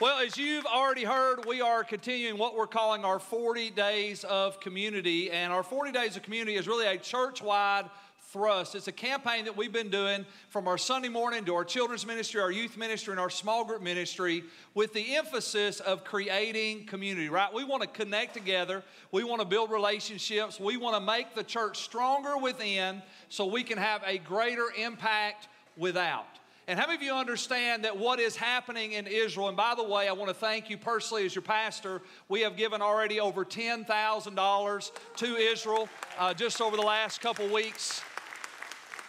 [0.00, 4.58] Well, as you've already heard, we are continuing what we're calling our 40 days of
[4.58, 5.30] community.
[5.30, 7.88] And our 40 days of community is really a church wide
[8.32, 8.74] thrust.
[8.74, 12.40] It's a campaign that we've been doing from our Sunday morning to our children's ministry,
[12.40, 14.42] our youth ministry, and our small group ministry
[14.74, 17.54] with the emphasis of creating community, right?
[17.54, 18.82] We want to connect together.
[19.12, 20.58] We want to build relationships.
[20.58, 25.46] We want to make the church stronger within so we can have a greater impact
[25.76, 26.26] without.
[26.66, 29.48] And how many of you understand that what is happening in Israel?
[29.48, 32.00] And by the way, I want to thank you personally as your pastor.
[32.28, 35.88] We have given already over $10,000 to Israel
[36.18, 38.00] uh, just over the last couple weeks.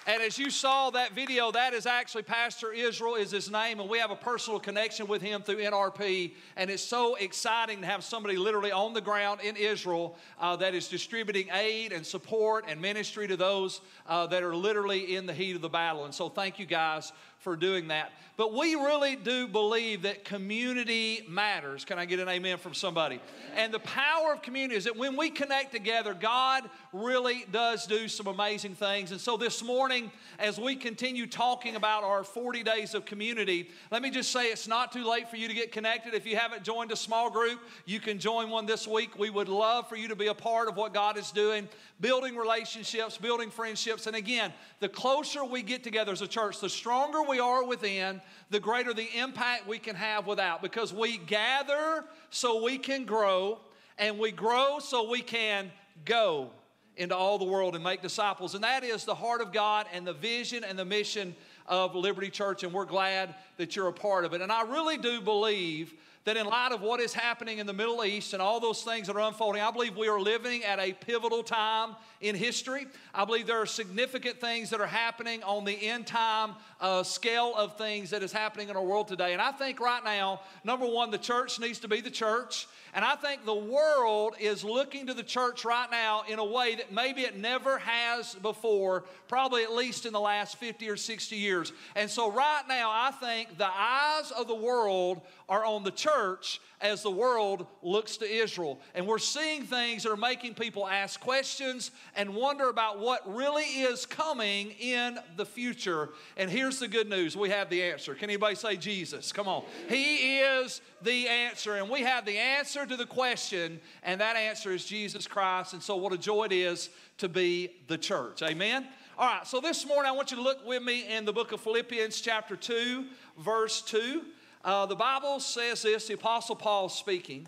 [0.07, 3.89] And as you saw that video, that is actually Pastor Israel is his name, and
[3.89, 6.33] we have a personal connection with him through NRP.
[6.57, 10.75] And it's so exciting to have somebody literally on the ground in Israel uh, that
[10.75, 15.33] is distributing aid and support and ministry to those uh, that are literally in the
[15.33, 16.05] heat of the battle.
[16.05, 17.11] And so, thank you guys
[17.45, 18.11] for doing that.
[18.37, 21.85] But we really do believe that community matters.
[21.85, 23.21] Can I get an amen from somebody?
[23.55, 28.09] And the power of community is that when we connect together, God really does do
[28.09, 29.11] some amazing things.
[29.11, 34.01] And so this morning, as we continue talking about our 40 days of community, let
[34.01, 36.13] me just say it's not too late for you to get connected.
[36.13, 39.17] If you haven't joined a small group, you can join one this week.
[39.17, 41.69] We would love for you to be a part of what God is doing,
[42.01, 44.07] building relationships, building friendships.
[44.07, 48.21] And again, the closer we get together as a church, the stronger we are within,
[48.49, 50.61] the greater the impact we can have without.
[50.61, 53.59] Because we gather so we can grow,
[53.97, 55.71] and we grow so we can
[56.03, 56.49] go
[56.97, 58.55] into all the world and make disciples.
[58.55, 61.35] And that is the heart of God and the vision and the mission
[61.67, 62.63] of Liberty Church.
[62.63, 64.41] And we're glad that you're a part of it.
[64.41, 65.93] And I really do believe
[66.25, 69.07] that in light of what is happening in the Middle East and all those things
[69.07, 72.87] that are unfolding, I believe we are living at a pivotal time in history.
[73.13, 77.53] I believe there are significant things that are happening on the end time uh, scale
[77.55, 79.33] of things that is happening in our world today.
[79.33, 82.67] And I think right now, number one, the church needs to be the church.
[82.95, 86.75] And I think the world is looking to the church right now in a way
[86.75, 91.35] that maybe it never has before, probably at least in the last 50 or 60
[91.35, 91.73] years.
[91.97, 96.59] And so, right now, I think the eyes of the world are on the church
[96.81, 98.79] as the world looks to Israel.
[98.93, 103.63] And we're seeing things that are making people ask questions and wonder about what really
[103.63, 106.09] is coming in the future.
[106.37, 108.13] And here's the good news we have the answer.
[108.13, 109.31] Can anybody say Jesus?
[109.31, 109.63] Come on.
[109.87, 111.75] He is the answer.
[111.75, 115.73] And we have the answer to the question, and that answer is Jesus Christ.
[115.73, 118.41] And so, what a joy it is to be the church.
[118.41, 118.85] Amen.
[119.17, 121.53] All right, so this morning I want you to look with me in the book
[121.53, 123.05] of Philippians, chapter 2,
[123.39, 124.23] verse 2.
[124.65, 127.47] Uh, the Bible says this, the Apostle Paul speaking.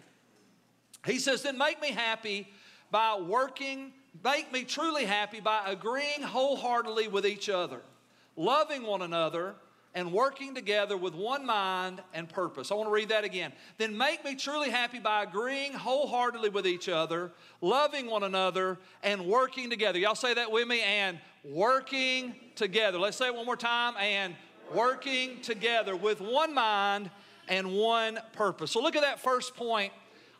[1.03, 2.47] He says, Then make me happy
[2.91, 3.91] by working,
[4.23, 7.81] make me truly happy by agreeing wholeheartedly with each other,
[8.35, 9.55] loving one another,
[9.95, 12.71] and working together with one mind and purpose.
[12.71, 13.51] I want to read that again.
[13.79, 19.25] Then make me truly happy by agreeing wholeheartedly with each other, loving one another, and
[19.25, 19.97] working together.
[19.97, 22.99] Y'all say that with me and working together.
[22.99, 24.35] Let's say it one more time and
[24.73, 27.09] working together with one mind
[27.47, 28.71] and one purpose.
[28.71, 29.93] So look at that first point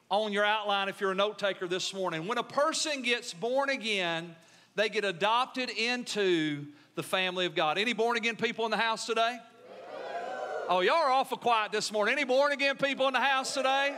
[0.10, 2.28] on your outline if you're a note taker this morning.
[2.28, 4.36] When a person gets born again,
[4.76, 7.78] they get adopted into the family of God.
[7.78, 9.38] Any born again people in the house today?
[10.70, 12.14] Oh, y'all are awful quiet this morning.
[12.14, 13.96] Any born again people in the house today?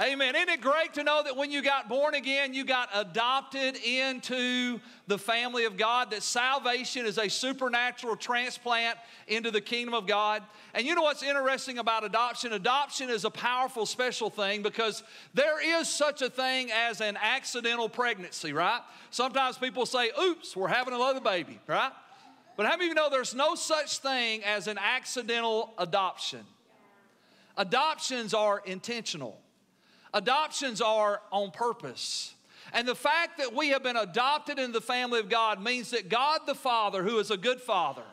[0.00, 0.34] Amen.
[0.34, 4.80] Isn't it great to know that when you got born again, you got adopted into
[5.06, 10.42] the family of God, that salvation is a supernatural transplant into the kingdom of God?
[10.74, 12.52] And you know what's interesting about adoption?
[12.54, 17.88] Adoption is a powerful, special thing because there is such a thing as an accidental
[17.88, 18.80] pregnancy, right?
[19.10, 21.92] Sometimes people say, oops, we're having another baby, right?
[22.56, 26.40] But how many of you know there's no such thing as an accidental adoption?
[27.56, 29.38] Adoptions are intentional.
[30.14, 32.32] Adoptions are on purpose.
[32.72, 36.08] And the fact that we have been adopted into the family of God means that
[36.08, 38.04] God the Father, who is a good Father,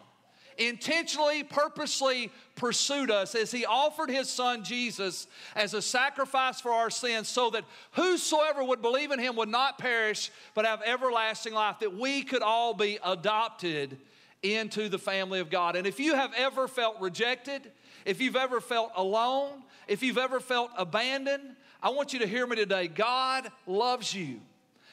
[0.57, 6.89] intentionally, purposely pursued us as He offered His Son Jesus as a sacrifice for our
[6.89, 11.77] sins, so that whosoever would believe in Him would not perish but have everlasting life,
[11.79, 13.97] that we could all be adopted
[14.43, 15.75] into the family of God.
[15.75, 17.71] And if you have ever felt rejected,
[18.05, 22.45] if you've ever felt alone, if you've ever felt abandoned, I want you to hear
[22.45, 22.87] me today.
[22.87, 24.41] God loves you,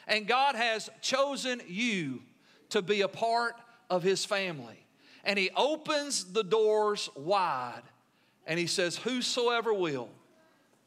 [0.06, 2.22] and God has chosen you
[2.70, 3.54] to be a part
[3.90, 4.86] of His family.
[5.24, 7.82] And He opens the doors wide,
[8.46, 10.08] and He says, Whosoever will,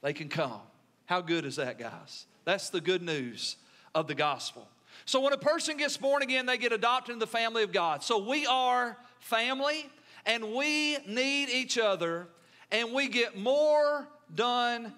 [0.02, 0.62] they can come.
[1.06, 2.26] How good is that, guys?
[2.46, 3.58] That's the good news
[3.94, 4.68] of the gospel.
[5.06, 8.04] So when a person gets born again, they get adopted in the family of God.
[8.04, 9.90] So we are family,
[10.26, 12.28] and we need each other
[12.72, 14.94] and we get more done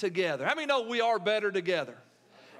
[0.00, 0.44] together.
[0.44, 1.96] How many know we are better together?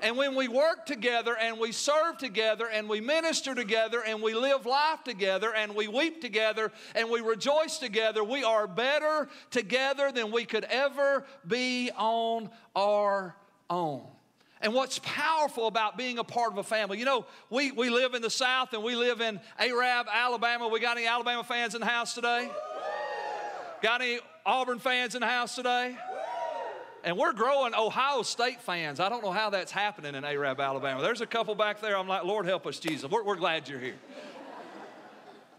[0.02, 4.34] And when we work together and we serve together and we minister together and we
[4.34, 10.10] live life together and we weep together and we rejoice together, we are better together
[10.12, 13.36] than we could ever be on our
[13.68, 14.02] own.
[14.62, 18.14] And what's powerful about being a part of a family, you know, we, we live
[18.14, 20.68] in the South and we live in Arab, Alabama.
[20.68, 22.50] We got any Alabama fans in the house today?
[23.82, 25.96] Got any Auburn fans in the house today?
[27.02, 29.00] And we're growing Ohio State fans.
[29.00, 31.00] I don't know how that's happening in Arab, Alabama.
[31.02, 31.96] There's a couple back there.
[31.96, 33.10] I'm like, Lord help us, Jesus.
[33.10, 33.98] We're, we're glad you're here.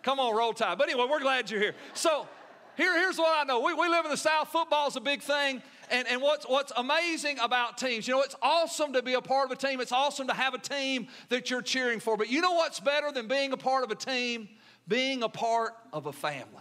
[0.04, 0.78] Come on, roll tide.
[0.78, 1.76] But anyway, we're glad you're here.
[1.94, 2.28] So
[2.76, 3.62] here, here's what I know.
[3.62, 4.50] We, we live in the South.
[4.50, 5.62] Football is a big thing.
[5.90, 9.52] And, and what's, what's amazing about teams, you know, it's awesome to be a part
[9.52, 9.82] of a team.
[9.82, 12.16] It's awesome to have a team that you're cheering for.
[12.16, 14.48] But you know what's better than being a part of a team?
[14.88, 16.61] Being a part of a family.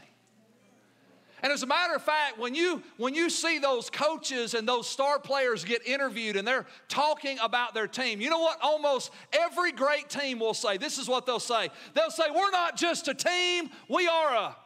[1.42, 4.86] And as a matter of fact, when you, when you see those coaches and those
[4.86, 9.72] star players get interviewed and they're talking about their team, you know what almost every
[9.72, 10.76] great team will say?
[10.76, 11.70] This is what they'll say.
[11.94, 14.56] They'll say, We're not just a team, we are a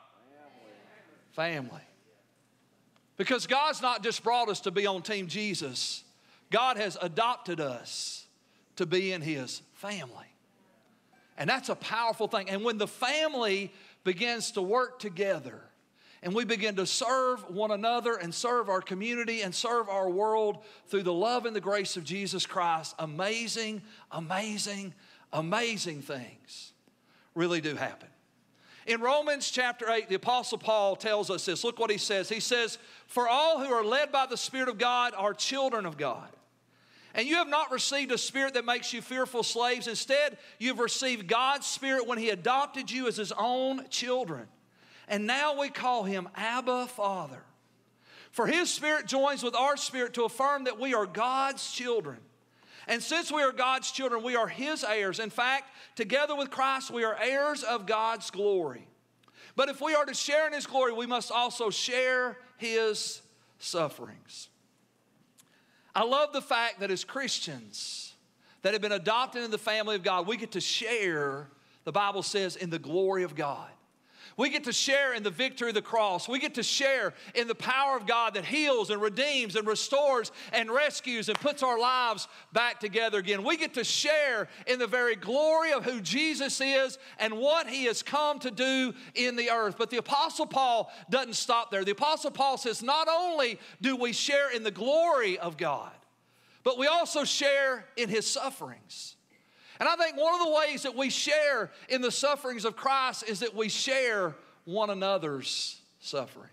[1.33, 1.83] family.
[3.17, 6.03] Because God's not just brought us to be on Team Jesus,
[6.51, 8.27] God has adopted us
[8.77, 10.27] to be in His family.
[11.37, 12.49] And that's a powerful thing.
[12.49, 13.73] And when the family
[14.05, 15.61] begins to work together,
[16.25, 20.65] and we begin to serve one another and serve our community and serve our world
[20.87, 24.95] through the love and the grace of Jesus Christ, amazing, amazing,
[25.35, 26.73] amazing things
[27.35, 28.09] really do happen.
[28.87, 31.63] In Romans chapter 8, the Apostle Paul tells us this.
[31.63, 32.31] Look what he says.
[32.31, 35.99] He says, For all who are led by the Spirit of God are children of
[35.99, 36.29] God.
[37.15, 39.89] And you have not received a spirit that makes you fearful slaves.
[39.89, 44.49] Instead, you've received God's Spirit when He adopted you as His own children.
[45.09, 47.43] And now we call him Abba Father.
[48.31, 52.19] For his spirit joins with our spirit to affirm that we are God's children.
[52.87, 55.21] And since we are God's children, we are his heirs.
[55.21, 58.87] In fact, together with Christ, we are heirs of God's glory.
[59.57, 63.23] But if we are to share in his glory, we must also share his
[63.59, 64.49] sufferings.
[65.95, 68.15] I love the fact that as Christians
[68.63, 71.49] that have been adopted in the family of God, we get to share,
[71.85, 73.71] the Bible says, in the glory of God.
[74.37, 76.29] We get to share in the victory of the cross.
[76.29, 80.33] We get to share in the power of God that heals and redeems and restores
[80.53, 83.45] and rescues and puts our lives back together again.
[83.45, 87.85] We get to share in the very glory of who Jesus is and what he
[87.85, 89.77] has come to do in the earth.
[89.79, 91.85] But the Apostle Paul doesn't stop there.
[91.85, 95.93] The Apostle Paul says, not only do we share in the glory of God,
[96.65, 99.14] but we also share in his sufferings.
[99.81, 103.25] And I think one of the ways that we share in the sufferings of Christ
[103.29, 104.35] is that we share
[104.65, 106.51] one another's sufferings.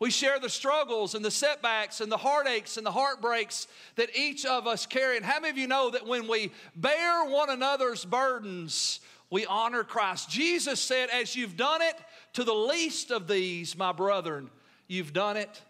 [0.00, 4.44] We share the struggles and the setbacks and the heartaches and the heartbreaks that each
[4.44, 5.16] of us carry.
[5.16, 9.82] And how many of you know that when we bear one another's burdens, we honor
[9.84, 10.28] Christ?
[10.28, 11.94] Jesus said, As you've done it
[12.34, 14.50] to the least of these, my brethren,
[14.88, 15.62] you've done it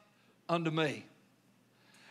[0.48, 1.04] unto me.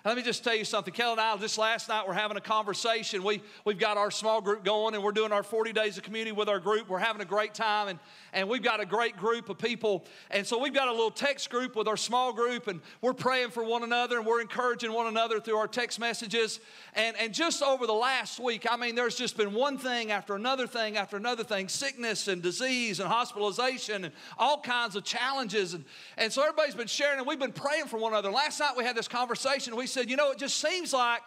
[0.05, 0.93] Let me just tell you something.
[0.93, 3.23] Kelly and I, just last night, we're having a conversation.
[3.23, 6.33] We, we've got our small group going and we're doing our 40 days of community
[6.33, 6.89] with our group.
[6.89, 7.99] We're having a great time and,
[8.33, 10.05] and we've got a great group of people.
[10.31, 13.51] And so we've got a little text group with our small group and we're praying
[13.51, 16.59] for one another and we're encouraging one another through our text messages.
[16.93, 20.35] And, and just over the last week, I mean, there's just been one thing after
[20.35, 25.73] another thing after another thing sickness and disease and hospitalization and all kinds of challenges.
[25.73, 25.85] And,
[26.17, 28.31] and so everybody's been sharing and we've been praying for one another.
[28.31, 29.75] Last night we had this conversation.
[29.75, 31.21] We said, you know, it just seems like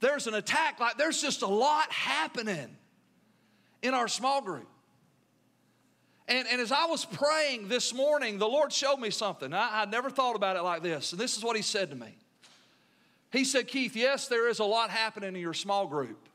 [0.00, 2.76] there's an attack, like there's just a lot happening
[3.82, 4.68] in our small group.
[6.28, 9.52] And, and as I was praying this morning, the Lord showed me something.
[9.52, 11.12] I, I never thought about it like this.
[11.12, 12.16] And this is what He said to me.
[13.30, 16.28] He said, Keith, yes, there is a lot happening in your small group.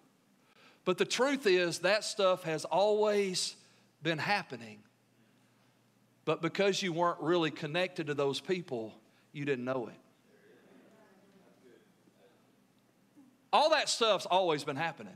[0.85, 3.55] But the truth is, that stuff has always
[4.01, 4.79] been happening.
[6.25, 8.93] But because you weren't really connected to those people,
[9.33, 9.95] you didn't know it.
[13.53, 15.15] All that stuff's always been happening.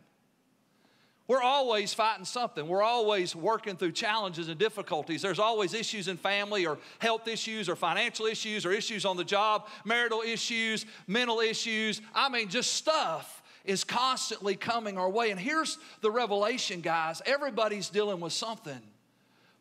[1.27, 2.67] We're always fighting something.
[2.67, 5.23] We're always working through challenges and difficulties.
[5.23, 9.23] There's always issues in family or health issues or financial issues or issues on the
[9.23, 12.01] job, marital issues, mental issues.
[12.13, 15.31] I mean, just stuff is constantly coming our way.
[15.31, 18.81] And here's the revelation, guys everybody's dealing with something.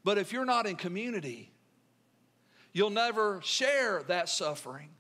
[0.05, 1.51] But if you're not in community,
[2.75, 4.91] you'll never share that suffering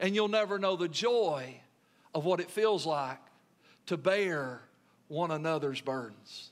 [0.00, 1.60] and you'll never know the joy
[2.12, 3.20] of what it feels like
[3.86, 4.62] to bear
[5.10, 6.50] one another's burdens.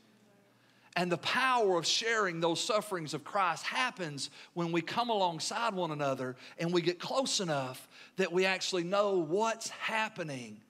[0.97, 5.93] And the power of sharing those sufferings of Christ happens when we come alongside one
[5.93, 10.61] another and we get close enough that we actually know what's happening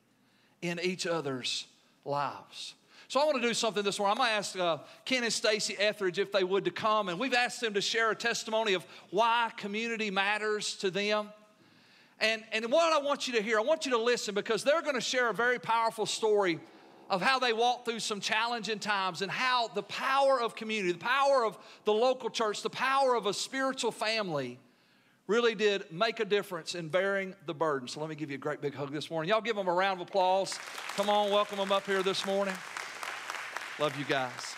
[0.60, 1.66] in each other's
[2.04, 2.74] lives.
[3.08, 4.12] So I want to do something this morning.
[4.12, 7.18] I'm going to ask uh, Ken and Stacy Etheridge if they would to come, and
[7.18, 11.30] we've asked them to share a testimony of why community matters to them.
[12.20, 14.82] And, and what I want you to hear, I want you to listen because they're
[14.82, 16.60] going to share a very powerful story
[17.10, 20.98] of how they walked through some challenging times and how the power of community, the
[20.98, 24.58] power of the local church, the power of a spiritual family
[25.26, 27.86] really did make a difference in bearing the burden.
[27.86, 29.28] So let me give you a great big hug this morning.
[29.28, 30.58] Y'all give them a round of applause.
[30.96, 32.54] Come on, welcome them up here this morning.
[33.78, 34.56] Love you guys.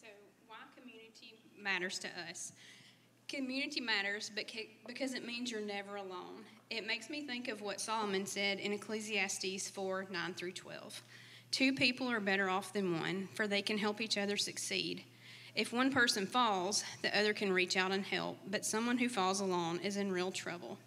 [0.00, 0.06] So,
[0.46, 2.52] why community matters to us?
[3.28, 4.30] Community matters
[4.86, 6.44] because it means you're never alone.
[6.70, 11.02] It makes me think of what Solomon said in Ecclesiastes 4 9 through 12.
[11.50, 15.02] Two people are better off than one, for they can help each other succeed.
[15.56, 19.40] If one person falls, the other can reach out and help, but someone who falls
[19.40, 20.78] alone is in real trouble.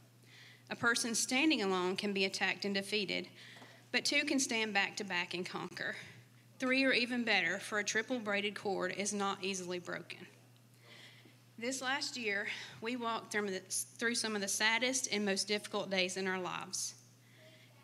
[0.69, 3.27] A person standing alone can be attacked and defeated,
[3.91, 5.97] but two can stand back to back and conquer.
[6.57, 10.19] Three are even better, for a triple braided cord is not easily broken.
[11.59, 12.47] This last year,
[12.79, 16.93] we walked through some of the saddest and most difficult days in our lives.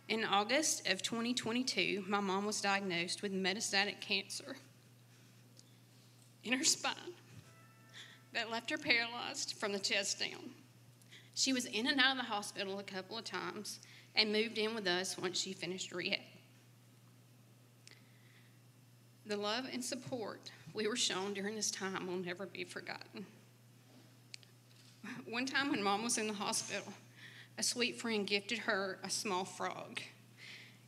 [0.08, 4.56] In August of 2022, my mom was diagnosed with metastatic cancer
[6.46, 6.96] in her spine
[8.32, 10.52] that left her paralyzed from the chest down.
[11.34, 13.82] She was in and out of the hospital a couple of times
[14.16, 16.22] and moved in with us once she finished rehab.
[19.26, 23.26] The love and support we were shown during this time will never be forgotten.
[25.28, 26.94] One time when mom was in the hospital,
[27.58, 30.02] a sweet friend gifted her a small frog,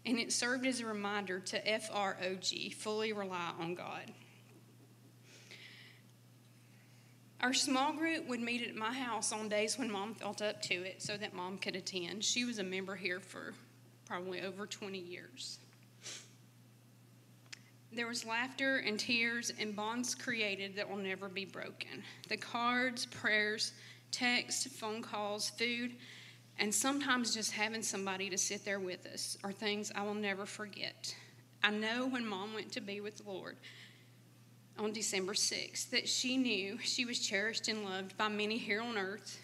[0.05, 4.12] and it served as a reminder to F R O G, fully rely on God.
[7.39, 10.74] Our small group would meet at my house on days when mom felt up to
[10.74, 12.24] it so that mom could attend.
[12.24, 13.53] She was a member here for
[14.05, 15.59] probably over 20 years.
[17.91, 22.03] There was laughter and tears and bonds created that will never be broken.
[22.27, 23.74] The cards, prayers,
[24.12, 25.96] text, phone calls, food,
[26.60, 30.46] and sometimes just having somebody to sit there with us are things I will never
[30.46, 31.16] forget.
[31.64, 33.58] I know when mom went to be with the Lord
[34.80, 38.98] on December 6th that she knew she was cherished and loved by many here on
[38.98, 39.40] earth,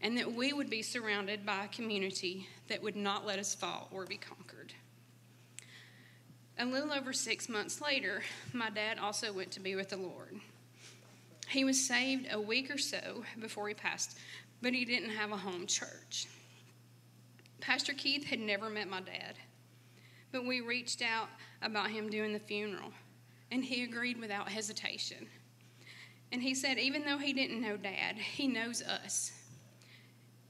[0.00, 3.88] and that we would be surrounded by a community that would not let us fall
[3.92, 4.72] or be conquered.
[6.58, 10.40] A little over six months later, my dad also went to be with the Lord.
[11.50, 14.16] He was saved a week or so before he passed,
[14.62, 16.28] but he didn't have a home church.
[17.60, 19.34] Pastor Keith had never met my dad,
[20.30, 21.28] but we reached out
[21.60, 22.92] about him doing the funeral,
[23.50, 25.26] and he agreed without hesitation.
[26.30, 29.32] And he said, even though he didn't know dad, he knows us.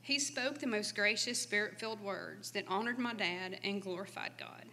[0.03, 4.67] He spoke the most gracious, spirit filled words that honored my dad and glorified God.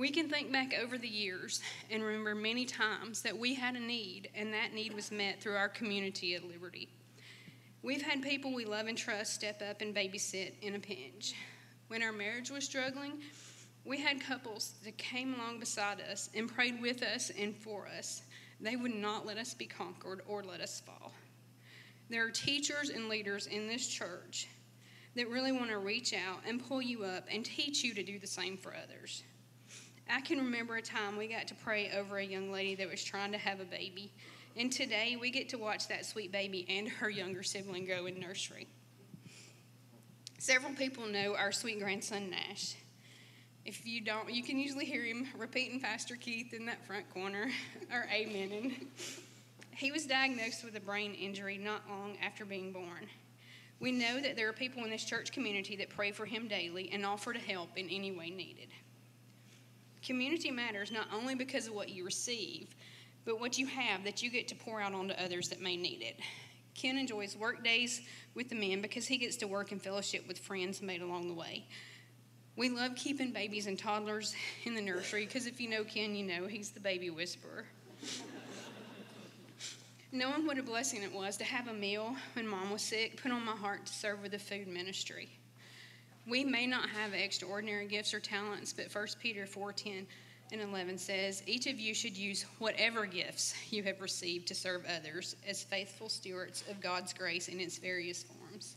[0.00, 3.80] We can think back over the years and remember many times that we had a
[3.80, 6.88] need, and that need was met through our community at Liberty.
[7.82, 11.34] We've had people we love and trust step up and babysit in a pinch.
[11.88, 13.20] When our marriage was struggling,
[13.84, 18.22] we had couples that came along beside us and prayed with us and for us.
[18.58, 21.12] They would not let us be conquered or let us fall.
[22.08, 24.48] There are teachers and leaders in this church
[25.14, 28.18] that really want to reach out and pull you up and teach you to do
[28.18, 29.24] the same for others.
[30.12, 33.02] I can remember a time we got to pray over a young lady that was
[33.02, 34.10] trying to have a baby.
[34.56, 38.18] And today we get to watch that sweet baby and her younger sibling go in
[38.18, 38.66] nursery.
[40.38, 42.74] Several people know our sweet grandson Nash.
[43.64, 47.50] If you don't, you can usually hear him repeating Pastor Keith in that front corner
[47.92, 48.86] or amening.
[49.76, 53.06] He was diagnosed with a brain injury not long after being born.
[53.78, 56.90] We know that there are people in this church community that pray for him daily
[56.92, 58.68] and offer to help in any way needed.
[60.10, 62.74] Community matters not only because of what you receive,
[63.24, 66.02] but what you have that you get to pour out onto others that may need
[66.02, 66.18] it.
[66.74, 68.00] Ken enjoys work days
[68.34, 71.34] with the men because he gets to work and fellowship with friends made along the
[71.34, 71.64] way.
[72.56, 76.26] We love keeping babies and toddlers in the nursery because if you know Ken, you
[76.26, 77.66] know he's the baby whisperer.
[80.10, 83.30] Knowing what a blessing it was to have a meal when mom was sick put
[83.30, 85.28] on my heart to serve with the food ministry.
[86.26, 90.06] We may not have extraordinary gifts or talents, but 1 Peter 4:10
[90.52, 94.84] and 11 says, "Each of you should use whatever gifts you have received to serve
[94.86, 98.76] others as faithful stewards of God's grace in its various forms."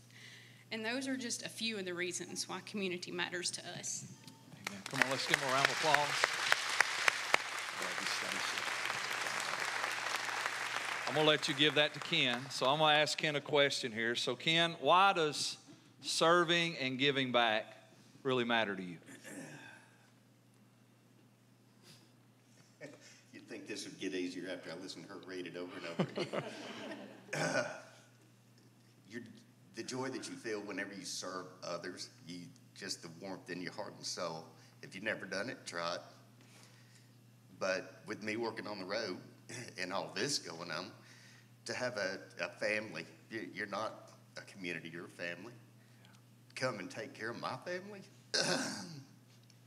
[0.70, 4.04] And those are just a few of the reasons why community matters to us.
[4.66, 4.82] Amen.
[4.90, 6.44] Come on, let's give him a round of applause.
[11.06, 12.40] I'm going to let you give that to Ken.
[12.50, 14.16] So I'm going to ask Ken a question here.
[14.16, 15.58] So, Ken, why does
[16.04, 17.76] serving and giving back
[18.22, 18.98] really matter to you?
[23.32, 25.86] You'd think this would get easier after I listen to her read it over and
[25.86, 26.42] over again.
[27.34, 27.64] uh,
[29.74, 32.40] the joy that you feel whenever you serve others, you
[32.74, 34.44] just the warmth in your heart and soul.
[34.82, 36.00] If you've never done it, try it.
[37.58, 39.18] But with me working on the road
[39.78, 40.90] and all this going on,
[41.64, 45.52] to have a, a family, you're not a community, you're a family.
[46.54, 48.02] Come and take care of my family.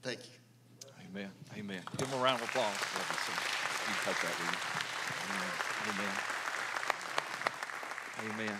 [0.03, 0.89] Thank you.
[1.09, 1.29] Amen.
[1.57, 1.81] Amen.
[1.97, 2.73] Give them a round of applause.
[3.87, 4.49] You take that, you?
[5.91, 6.13] Amen.
[8.33, 8.57] Amen.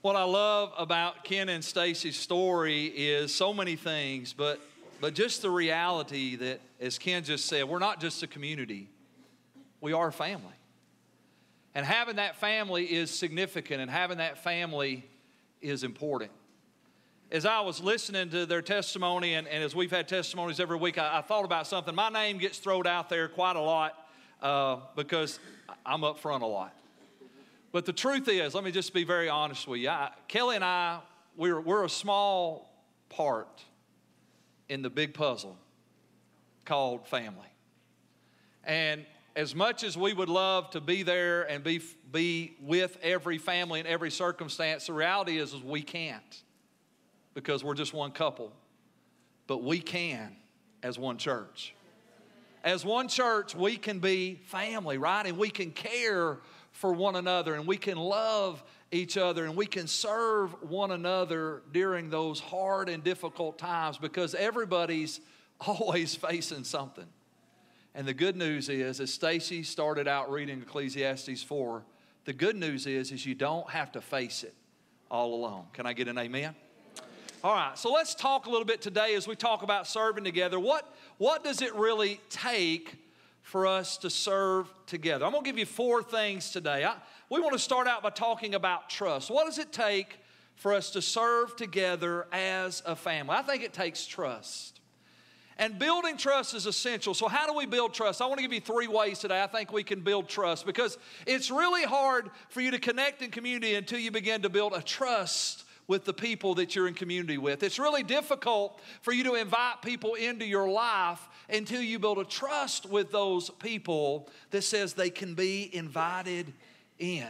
[0.00, 4.60] What I love about Ken and Stacy's story is so many things, but
[5.00, 8.88] but just the reality that, as Ken just said, we're not just a community,
[9.80, 10.54] we are a family.
[11.74, 15.04] And having that family is significant, and having that family
[15.60, 16.32] is important.
[17.30, 20.96] As I was listening to their testimony, and, and as we've had testimonies every week,
[20.96, 21.94] I, I, thought about something.
[21.94, 24.08] My name gets thrown out there quite a lot
[24.40, 25.38] uh, because
[25.84, 26.74] I'm up front a lot.
[27.70, 29.90] But the truth is, let me just be very honest with you.
[29.90, 31.00] I, Kelly and I,
[31.36, 32.72] we're, we're a small
[33.10, 33.62] part
[34.70, 35.58] in the big puzzle
[36.64, 37.52] called family.
[38.64, 39.04] And
[39.36, 43.80] as much as we would love to be there and be, be with every family
[43.80, 46.42] in every circumstance, the reality is, is we can't
[47.38, 48.52] because we're just one couple.
[49.46, 50.34] But we can
[50.82, 51.72] as one church.
[52.64, 55.24] As one church, we can be family, right?
[55.24, 56.38] And we can care
[56.72, 61.62] for one another and we can love each other and we can serve one another
[61.72, 65.20] during those hard and difficult times because everybody's
[65.60, 67.06] always facing something.
[67.94, 71.84] And the good news is, as Stacy started out reading Ecclesiastes 4,
[72.24, 74.54] the good news is, is you don't have to face it
[75.08, 75.66] all alone.
[75.72, 76.56] Can I get an amen?
[77.44, 80.58] All right, so let's talk a little bit today as we talk about serving together.
[80.58, 82.96] What, what does it really take
[83.42, 85.24] for us to serve together?
[85.24, 86.84] I'm going to give you four things today.
[86.84, 86.96] I,
[87.30, 89.30] we want to start out by talking about trust.
[89.30, 90.18] What does it take
[90.56, 93.36] for us to serve together as a family?
[93.36, 94.80] I think it takes trust.
[95.58, 97.14] And building trust is essential.
[97.14, 98.20] So, how do we build trust?
[98.20, 100.98] I want to give you three ways today I think we can build trust because
[101.24, 104.82] it's really hard for you to connect in community until you begin to build a
[104.82, 107.62] trust with the people that you're in community with.
[107.62, 112.24] It's really difficult for you to invite people into your life until you build a
[112.24, 116.52] trust with those people that says they can be invited
[116.98, 117.26] in.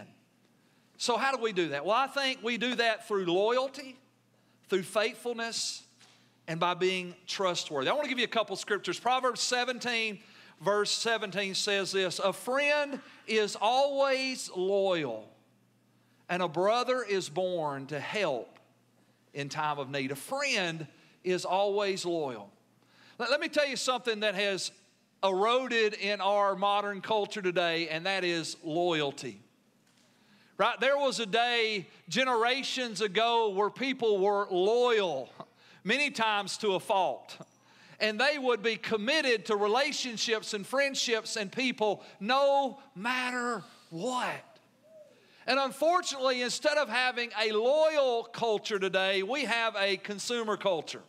[0.96, 1.86] So, how do we do that?
[1.86, 3.96] Well, I think we do that through loyalty,
[4.68, 5.84] through faithfulness,
[6.48, 7.88] and by being trustworthy.
[7.88, 8.98] I want to give you a couple scriptures.
[8.98, 10.18] Proverbs 17,
[10.60, 15.28] verse 17 says this A friend is always loyal,
[16.28, 18.58] and a brother is born to help
[19.34, 20.10] in time of need.
[20.10, 20.86] A friend
[21.24, 22.50] is always loyal.
[23.18, 24.70] Let, let me tell you something that has
[25.22, 29.40] eroded in our modern culture today, and that is loyalty.
[30.56, 30.78] Right?
[30.80, 35.30] There was a day generations ago where people were loyal
[35.84, 37.36] many times to a fault.
[38.00, 44.34] And they would be committed to relationships and friendships and people no matter what.
[45.48, 51.00] And unfortunately, instead of having a loyal culture today, we have a consumer culture.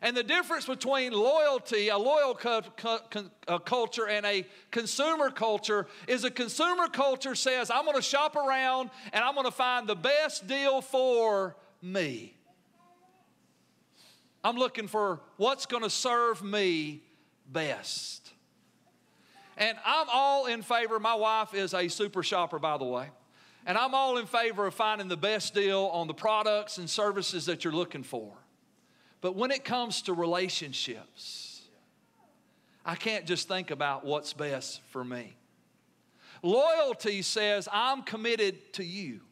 [0.00, 2.62] And the difference between loyalty, a loyal cu-
[3.66, 8.88] culture, and a consumer culture is a consumer culture says, I'm going to shop around
[9.12, 12.38] and I'm going to find the best deal for me.
[14.42, 17.02] I'm looking for what's going to serve me
[17.52, 18.32] best.
[19.58, 20.98] And I'm all in favor.
[20.98, 23.10] My wife is a super shopper, by the way.
[23.66, 27.46] And I'm all in favor of finding the best deal on the products and services
[27.46, 28.32] that you're looking for.
[29.20, 31.62] But when it comes to relationships,
[32.84, 35.36] I can't just think about what's best for me.
[36.44, 39.22] Loyalty says, I'm committed to you.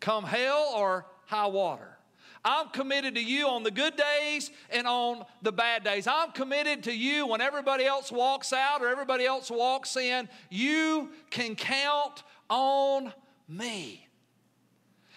[0.00, 1.96] Come hell or high water.
[2.44, 6.06] I'm committed to you on the good days and on the bad days.
[6.06, 10.28] I'm committed to you when everybody else walks out or everybody else walks in.
[10.48, 13.12] You can count on
[13.48, 14.06] me.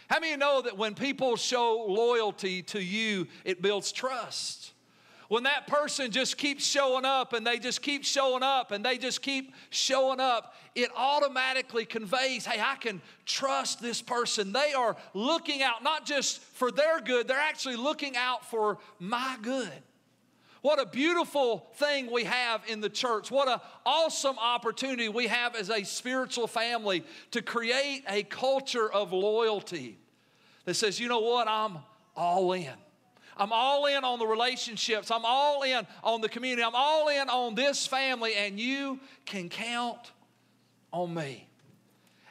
[0.10, 4.73] How many know that when people show loyalty to you, it builds trust?
[5.34, 9.00] When that person just keeps showing up and they just keep showing up and they
[9.00, 14.54] just keep showing up, it automatically conveys hey, I can trust this person.
[14.54, 19.36] They are looking out not just for their good, they're actually looking out for my
[19.42, 19.72] good.
[20.62, 23.32] What a beautiful thing we have in the church.
[23.32, 29.12] What an awesome opportunity we have as a spiritual family to create a culture of
[29.12, 29.98] loyalty
[30.66, 31.80] that says, you know what, I'm
[32.16, 32.70] all in.
[33.38, 35.12] I'm all in on the relationships.
[35.12, 36.64] I'm all in on the community.
[36.64, 40.12] I'm all in on this family, and you can count
[40.92, 41.48] on me.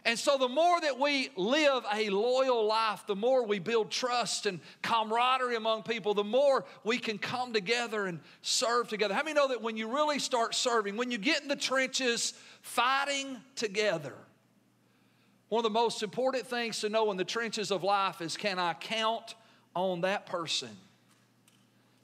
[0.05, 4.47] And so, the more that we live a loyal life, the more we build trust
[4.47, 9.15] and camaraderie among people, the more we can come together and serve together.
[9.15, 12.35] How many know that when you really start serving, when you get in the trenches
[12.63, 14.15] fighting together,
[15.51, 18.59] one of the most important things to know in the trenches of life is can
[18.59, 19.37] I count
[19.77, 20.71] on that person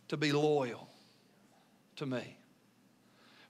[0.08, 0.88] to be loyal
[1.96, 2.38] to me?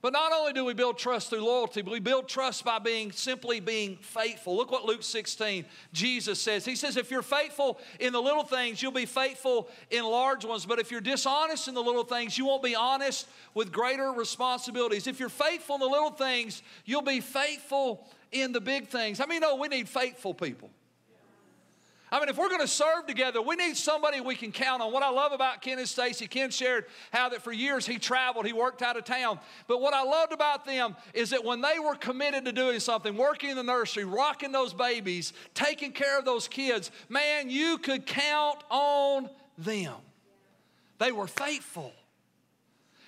[0.01, 3.11] But not only do we build trust through loyalty, but we build trust by being
[3.11, 4.55] simply being faithful.
[4.55, 6.63] Look what Luke 16, Jesus says.
[6.63, 10.65] He says, If you're faithful in the little things, you'll be faithful in large ones.
[10.65, 15.05] But if you're dishonest in the little things, you won't be honest with greater responsibilities.
[15.05, 19.19] If you're faithful in the little things, you'll be faithful in the big things.
[19.19, 20.69] I mean, no, we need faithful people.
[22.11, 24.91] I mean, if we're going to serve together, we need somebody we can count on.
[24.91, 28.45] What I love about Ken and Stacy, Ken shared how that for years he traveled,
[28.45, 29.39] he worked out of town.
[29.67, 33.15] But what I loved about them is that when they were committed to doing something,
[33.15, 38.05] working in the nursery, rocking those babies, taking care of those kids, man, you could
[38.05, 39.95] count on them.
[40.97, 41.93] They were faithful.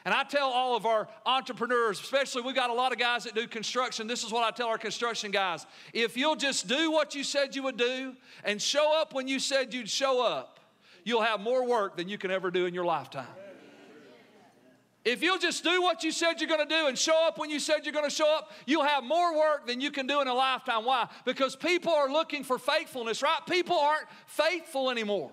[0.04, 3.36] And I tell all of our entrepreneurs, especially we've got a lot of guys that
[3.36, 4.08] do construction.
[4.08, 5.66] This is what I tell our construction guys.
[5.94, 9.40] If you'll just do what you said you would do and show up when you
[9.40, 10.60] said you'd show up,
[11.04, 13.28] you'll have more work than you can ever do in your lifetime.
[15.04, 17.50] If you'll just do what you said you're going to do and show up when
[17.50, 20.22] you said you're going to show up, you'll have more work than you can do
[20.22, 20.86] in a lifetime.
[20.86, 21.08] Why?
[21.26, 23.40] Because people are looking for faithfulness, right?
[23.48, 25.32] People aren't faithful anymore.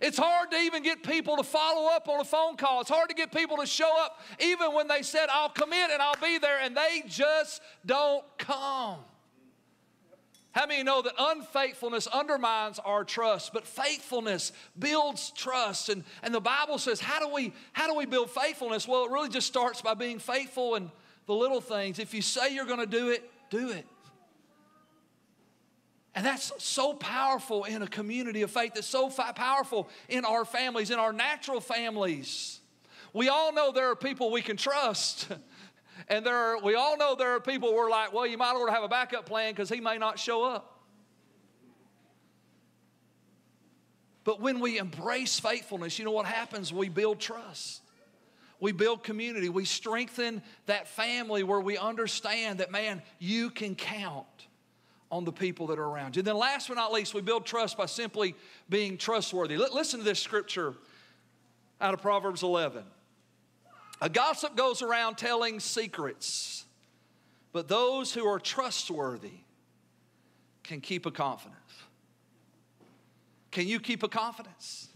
[0.00, 2.80] It's hard to even get people to follow up on a phone call.
[2.80, 6.00] It's hard to get people to show up even when they said, I'll commit and
[6.00, 8.98] I'll be there, and they just don't come.
[10.52, 15.88] How many know that unfaithfulness undermines our trust, but faithfulness builds trust?
[15.88, 18.88] And, and the Bible says, how do, we, how do we build faithfulness?
[18.88, 20.90] Well, it really just starts by being faithful in
[21.26, 21.98] the little things.
[21.98, 23.86] If you say you're going to do it, do it.
[26.18, 28.74] And that's so powerful in a community of faith.
[28.74, 32.58] That's so powerful in our families, in our natural families.
[33.12, 35.28] We all know there are people we can trust.
[36.08, 38.68] And there are, we all know there are people we're like, well, you might want
[38.68, 40.80] to have a backup plan because he may not show up.
[44.22, 46.72] But when we embrace faithfulness, you know what happens?
[46.72, 47.82] We build trust.
[48.60, 49.48] We build community.
[49.48, 54.47] We strengthen that family where we understand that, man, you can count
[55.10, 56.20] on the people that are around you.
[56.20, 58.34] And then, last but not least, we build trust by simply
[58.68, 59.56] being trustworthy.
[59.56, 60.74] listen to this scripture
[61.80, 62.84] out of Proverbs 11.
[64.00, 66.64] A gossip goes around telling secrets,
[67.52, 69.40] but those who are trustworthy
[70.62, 71.58] can keep a confidence.
[73.50, 74.88] Can you keep a confidence?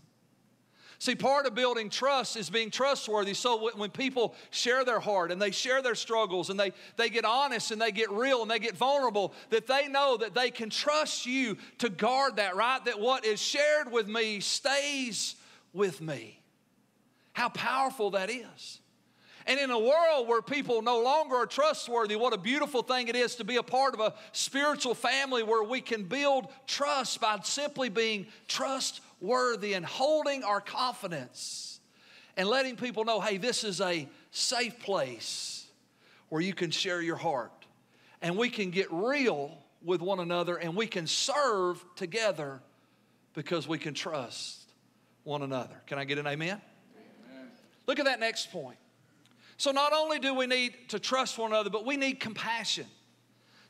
[1.02, 3.34] See, part of building trust is being trustworthy.
[3.34, 7.24] So when people share their heart and they share their struggles and they, they get
[7.24, 10.70] honest and they get real and they get vulnerable, that they know that they can
[10.70, 12.84] trust you to guard that, right?
[12.84, 15.34] That what is shared with me stays
[15.72, 16.40] with me.
[17.32, 18.78] How powerful that is.
[19.44, 23.16] And in a world where people no longer are trustworthy, what a beautiful thing it
[23.16, 27.40] is to be a part of a spiritual family where we can build trust by
[27.42, 31.80] simply being trustworthy worthy and holding our confidence
[32.37, 35.66] and letting people know hey, this is a safe place
[36.28, 37.66] where you can share your heart
[38.20, 42.61] and we can get real with one another and we can serve together
[43.35, 44.70] because we can trust
[45.24, 45.74] one another.
[45.87, 46.61] Can I get an amen?
[47.30, 47.50] amen?
[47.87, 48.76] Look at that next point.
[49.56, 52.87] So, not only do we need to trust one another, but we need compassion.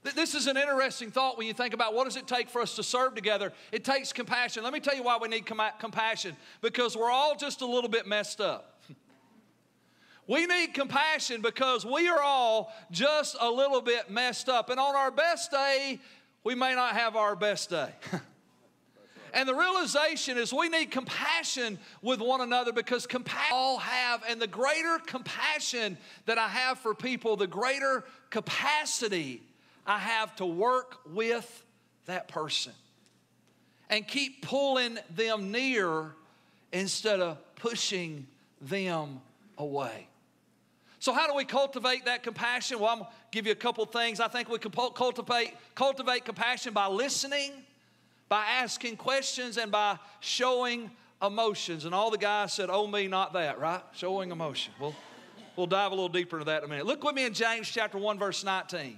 [0.02, 2.74] This is an interesting thought when you think about what does it take for us
[2.74, 3.52] to serve together.
[3.70, 4.64] It takes compassion.
[4.64, 7.90] Let me tell you why we need com- compassion because we're all just a little
[7.90, 8.82] bit messed up.
[10.26, 14.70] we need compassion because we are all just a little bit messed up.
[14.70, 16.00] And on our best day,
[16.42, 17.90] we may not have our best day.
[19.34, 24.22] And the realization is we need compassion with one another because compassion all have.
[24.28, 29.40] And the greater compassion that I have for people, the greater capacity
[29.86, 31.64] I have to work with
[32.06, 32.72] that person
[33.90, 36.12] and keep pulling them near
[36.72, 38.26] instead of pushing
[38.60, 39.20] them
[39.58, 40.08] away.
[40.98, 42.78] So, how do we cultivate that compassion?
[42.78, 44.20] Well, I'm to give you a couple things.
[44.20, 47.50] I think we can cultivate, cultivate compassion by listening,
[48.28, 50.90] by asking questions, and by showing
[51.20, 51.84] emotions.
[51.84, 53.82] And all the guys said, Oh, me, not that, right?
[53.94, 54.72] Showing emotion.
[54.80, 54.94] We'll,
[55.56, 56.86] we'll dive a little deeper into that in a minute.
[56.86, 58.96] Look with me in James chapter 1, verse 19.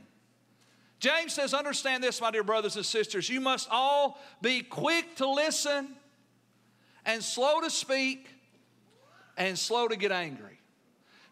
[1.04, 3.28] James says, Understand this, my dear brothers and sisters.
[3.28, 5.88] You must all be quick to listen
[7.04, 8.26] and slow to speak
[9.36, 10.58] and slow to get angry.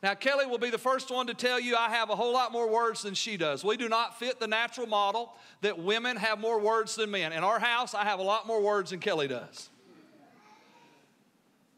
[0.02, 2.52] Now, Kelly will be the first one to tell you I have a whole lot
[2.52, 3.64] more words than she does.
[3.64, 5.32] We do not fit the natural model
[5.62, 7.32] that women have more words than men.
[7.32, 9.70] In our house, I have a lot more words than Kelly does.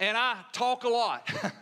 [0.00, 1.30] And I talk a lot.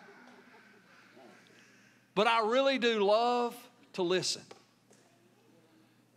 [2.15, 3.55] but I really do love
[3.93, 4.41] to listen.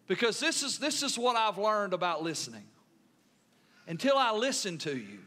[0.08, 2.63] Because this is, this is what I've learned about listening.
[3.88, 5.20] Until I listen to you,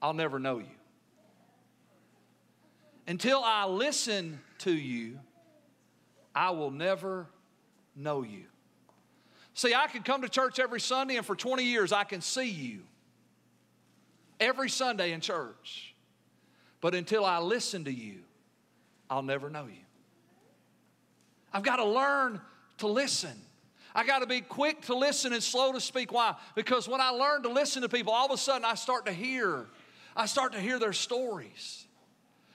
[0.00, 0.66] I'll never know you.
[3.06, 5.18] Until I listen to you,
[6.34, 7.26] I will never
[7.96, 8.44] know you.
[9.54, 12.48] See, I can come to church every Sunday, and for 20 years, I can see
[12.48, 12.80] you
[14.40, 15.94] every Sunday in church.
[16.80, 18.20] But until I listen to you,
[19.10, 19.84] I'll never know you.
[21.52, 22.40] I've got to learn
[22.78, 23.36] to listen.
[23.94, 26.12] I got to be quick to listen and slow to speak.
[26.12, 26.34] Why?
[26.54, 29.12] Because when I learn to listen to people, all of a sudden I start to
[29.12, 29.66] hear,
[30.16, 31.86] I start to hear their stories.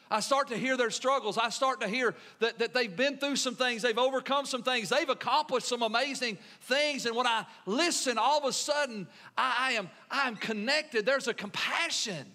[0.10, 1.38] I start to hear their struggles.
[1.38, 4.89] I start to hear that, that they've been through some things, they've overcome some things,
[4.89, 7.06] they've accomplished some amazing things.
[7.06, 11.06] And when I listen, all of a sudden I, I am, I am connected.
[11.06, 12.25] There's a compassion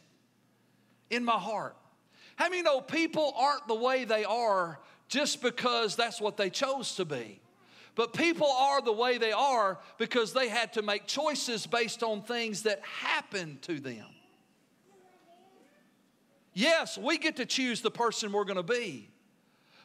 [1.10, 1.76] in my heart.
[2.36, 6.96] How many know people aren't the way they are just because that's what they chose
[6.96, 7.41] to be?
[7.94, 12.22] But people are the way they are because they had to make choices based on
[12.22, 14.06] things that happened to them.
[16.54, 19.08] Yes, we get to choose the person we're going to be,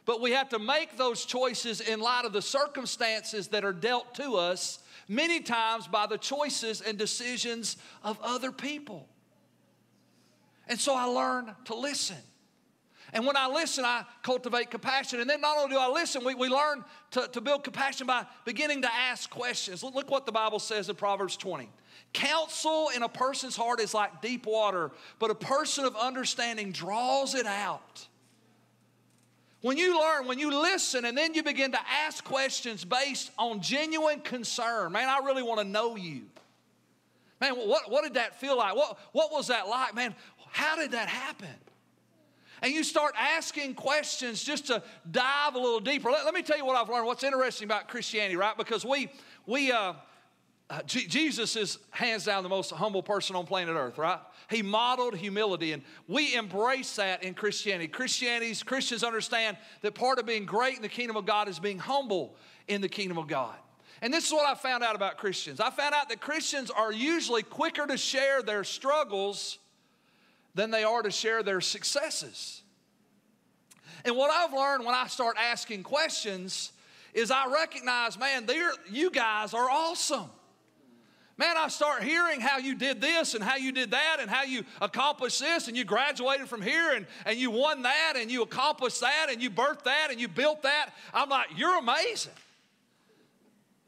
[0.06, 4.16] but we have to make those choices in light of the circumstances that are dealt
[4.16, 9.08] to us many times by the choices and decisions of other people.
[10.68, 12.18] And so I learn to listen.
[13.18, 15.20] And when I listen, I cultivate compassion.
[15.20, 18.28] And then not only do I listen, we, we learn to, to build compassion by
[18.46, 19.82] beginning to ask questions.
[19.82, 21.68] Look, look what the Bible says in Proverbs 20.
[22.14, 27.34] Counsel in a person's heart is like deep water, but a person of understanding draws
[27.34, 28.06] it out.
[29.62, 33.62] When you learn, when you listen, and then you begin to ask questions based on
[33.62, 36.22] genuine concern, man, I really want to know you.
[37.42, 38.76] Man, what, what did that feel like?
[38.76, 39.96] What, what was that like?
[39.96, 40.14] Man,
[40.52, 41.56] how did that happen?
[42.62, 46.10] And you start asking questions just to dive a little deeper.
[46.10, 47.06] Let, let me tell you what I've learned.
[47.06, 48.58] What's interesting about Christianity, right?
[48.58, 49.12] Because we,
[49.46, 49.94] we, uh,
[50.70, 54.20] uh, G- Jesus is hands down the most humble person on planet Earth, right?
[54.50, 57.88] He modeled humility, and we embrace that in Christianity.
[57.88, 61.80] Christianity's Christians understand that part of being great in the kingdom of God is being
[61.80, 62.36] humble
[62.68, 63.56] in the kingdom of God.
[64.02, 65.60] And this is what I found out about Christians.
[65.60, 69.60] I found out that Christians are usually quicker to share their struggles
[70.58, 72.64] than they are to share their successes.
[74.04, 76.72] And what I've learned when I start asking questions
[77.14, 78.48] is I recognize, man,
[78.90, 80.30] you guys are awesome.
[81.38, 84.42] Man, I start hearing how you did this and how you did that and how
[84.44, 88.42] you accomplished this and you graduated from here and, and you won that and you
[88.42, 90.90] accomplished that and you birthed that and you built that.
[91.14, 92.34] I'm like, you're amazing.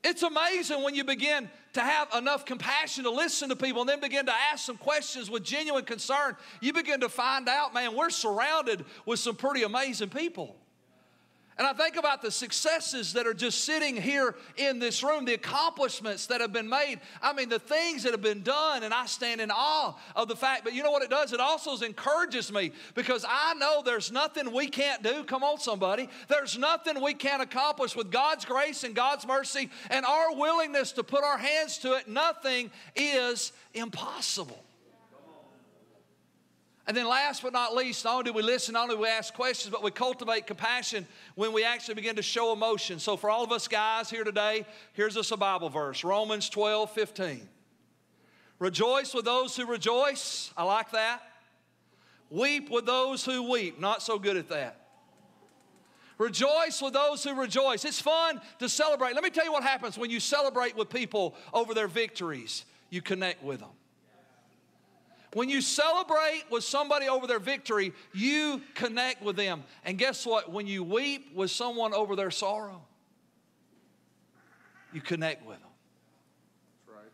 [0.04, 4.00] It's amazing when you begin to have enough compassion to listen to people and then
[4.00, 6.38] begin to ask some questions with genuine concern.
[6.62, 10.56] You begin to find out, man, we're surrounded with some pretty amazing people.
[11.60, 15.34] And I think about the successes that are just sitting here in this room, the
[15.34, 17.02] accomplishments that have been made.
[17.22, 20.38] I mean, the things that have been done, and I stand in awe of the
[20.38, 20.64] fact.
[20.64, 21.34] But you know what it does?
[21.34, 25.26] It also encourages me because I know there's nothing we can't do.
[25.26, 26.08] Come on, somebody.
[26.30, 31.04] There's nothing we can't accomplish with God's grace and God's mercy and our willingness to
[31.04, 32.08] put our hands to it.
[32.08, 34.64] Nothing is impossible.
[36.90, 39.10] And then, last but not least, not only do we listen, not only do we
[39.10, 42.98] ask questions, but we cultivate compassion when we actually begin to show emotion.
[42.98, 46.90] So, for all of us guys here today, here's us a Bible verse Romans 12
[46.90, 47.48] 15.
[48.58, 50.52] Rejoice with those who rejoice.
[50.58, 51.22] I like that.
[52.32, 53.80] Weep with those who weep.
[53.80, 54.88] Not so good at that.
[56.18, 57.86] Rejoice with those who rejoice.
[57.86, 59.14] It's fun to celebrate.
[59.14, 62.66] Let me tell you what happens when you celebrate with people over their victories.
[62.90, 63.70] You connect with them.
[65.34, 69.64] When you celebrate with somebody over their victory, you connect with them.
[69.86, 70.52] And guess what?
[70.52, 72.82] When you weep with someone over their sorrow,
[74.92, 75.70] you connect with them.
[76.88, 77.12] Right.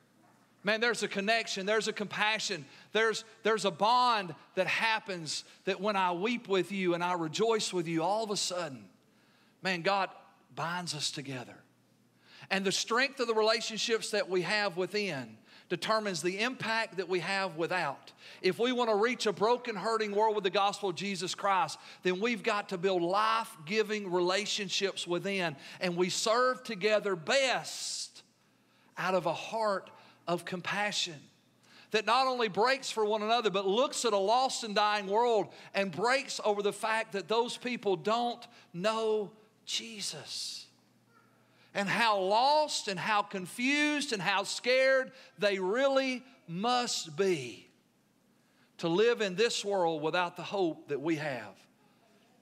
[0.63, 5.97] Man, there's a connection, there's a compassion, there's, there's a bond that happens that when
[5.97, 8.85] I weep with you and I rejoice with you, all of a sudden,
[9.61, 10.09] man, God
[10.55, 11.57] binds us together.
[12.49, 15.37] And the strength of the relationships that we have within
[15.69, 18.11] determines the impact that we have without.
[18.41, 21.79] If we want to reach a broken, hurting world with the gospel of Jesus Christ,
[22.03, 25.55] then we've got to build life giving relationships within.
[25.81, 28.23] And we serve together best
[28.97, 29.89] out of a heart
[30.27, 31.15] of compassion
[31.91, 35.47] that not only breaks for one another, but looks at a lost and dying world
[35.73, 39.31] and breaks over the fact that those people don't know
[39.65, 40.64] Jesus
[41.75, 47.67] and how lost and how confused and how scared they really must be
[48.77, 51.53] to live in this world without the hope that we have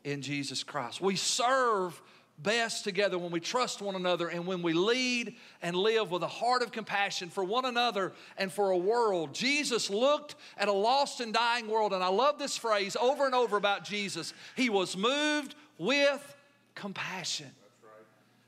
[0.03, 1.01] in Jesus Christ.
[1.01, 1.99] We serve
[2.39, 6.27] best together when we trust one another and when we lead and live with a
[6.27, 9.33] heart of compassion for one another and for a world.
[9.33, 13.33] Jesus looked at a lost and dying world, and I love this phrase over and
[13.33, 14.33] over about Jesus.
[14.55, 16.35] He was moved with
[16.75, 17.51] compassion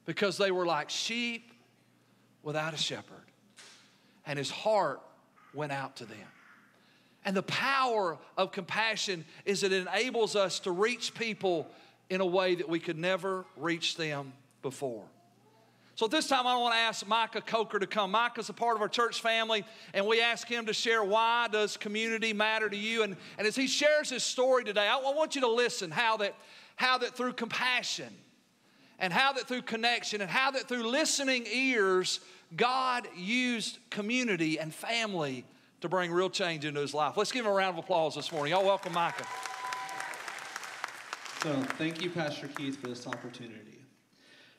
[0.06, 1.52] because they were like sheep
[2.44, 3.18] without a shepherd.
[4.26, 5.02] And his heart
[5.54, 6.28] went out to them.
[7.26, 11.68] And the power of compassion is it enables us to reach people
[12.10, 15.06] in a way that we could never reach them before.
[15.96, 18.12] So at this time, I want to ask Micah Coker to come.
[18.12, 19.64] Micah's a part of our church family,
[19.94, 23.04] and we ask him to share why does community matter to you.
[23.04, 26.18] And, and as he shares his story today, I, I want you to listen how
[26.18, 26.36] that,
[26.76, 28.14] how that through compassion,
[29.00, 32.20] and how that through connection and how that through listening ears,
[32.56, 35.46] God used community and family
[35.82, 37.18] to bring real change into his life.
[37.18, 38.52] Let's give him a round of applause this morning.
[38.54, 39.26] Y'all welcome Micah.
[41.44, 43.80] So, thank you, Pastor Keith, for this opportunity.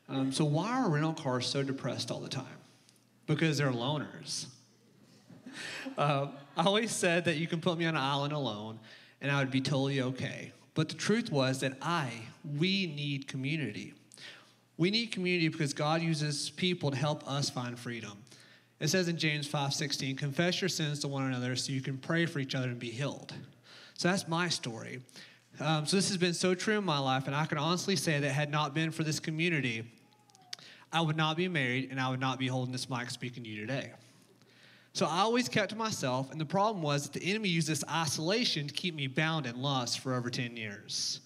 [0.08, 2.44] Um, so, why are rental cars so depressed all the time?
[3.26, 4.46] Because they're loners.
[5.96, 8.78] Uh, I always said that you can put me on an island alone
[9.20, 10.52] and I would be totally okay.
[10.74, 12.10] But the truth was that I,
[12.58, 13.94] we need community.
[14.78, 18.12] We need community because God uses people to help us find freedom.
[18.78, 22.26] It says in James 5:16, confess your sins to one another so you can pray
[22.26, 23.32] for each other and be healed.
[23.94, 25.00] So that's my story.
[25.58, 28.20] Um, so this has been so true in my life, and I can honestly say
[28.20, 29.84] that had not been for this community,
[30.92, 33.48] I would not be married and I would not be holding this mic speaking to
[33.48, 33.92] you today.
[34.92, 37.84] So I always kept to myself, and the problem was that the enemy used this
[37.90, 41.20] isolation to keep me bound in lust for over 10 years.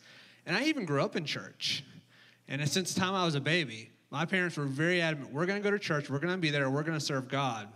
[0.46, 1.84] And I even grew up in church.
[2.50, 5.62] And since the time I was a baby, my parents were very adamant we're going
[5.62, 7.68] to go to church, we're going to be there, we're going to serve God.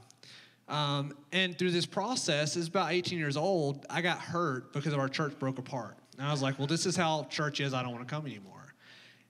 [0.68, 4.98] Um, and through this process, as about 18 years old, I got hurt because of
[4.98, 5.96] our church broke apart.
[6.18, 7.72] And I was like, well, this is how church is.
[7.72, 8.74] I don't want to come anymore.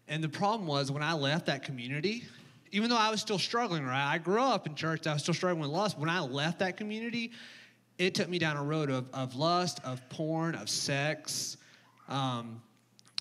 [0.09, 2.24] And the problem was when I left that community,
[2.72, 4.12] even though I was still struggling, right?
[4.12, 5.98] I grew up in church, I was still struggling with lust.
[5.98, 7.33] When I left that community,
[7.98, 11.57] it took me down a road of, of lust, of porn, of sex.
[12.09, 12.62] Um,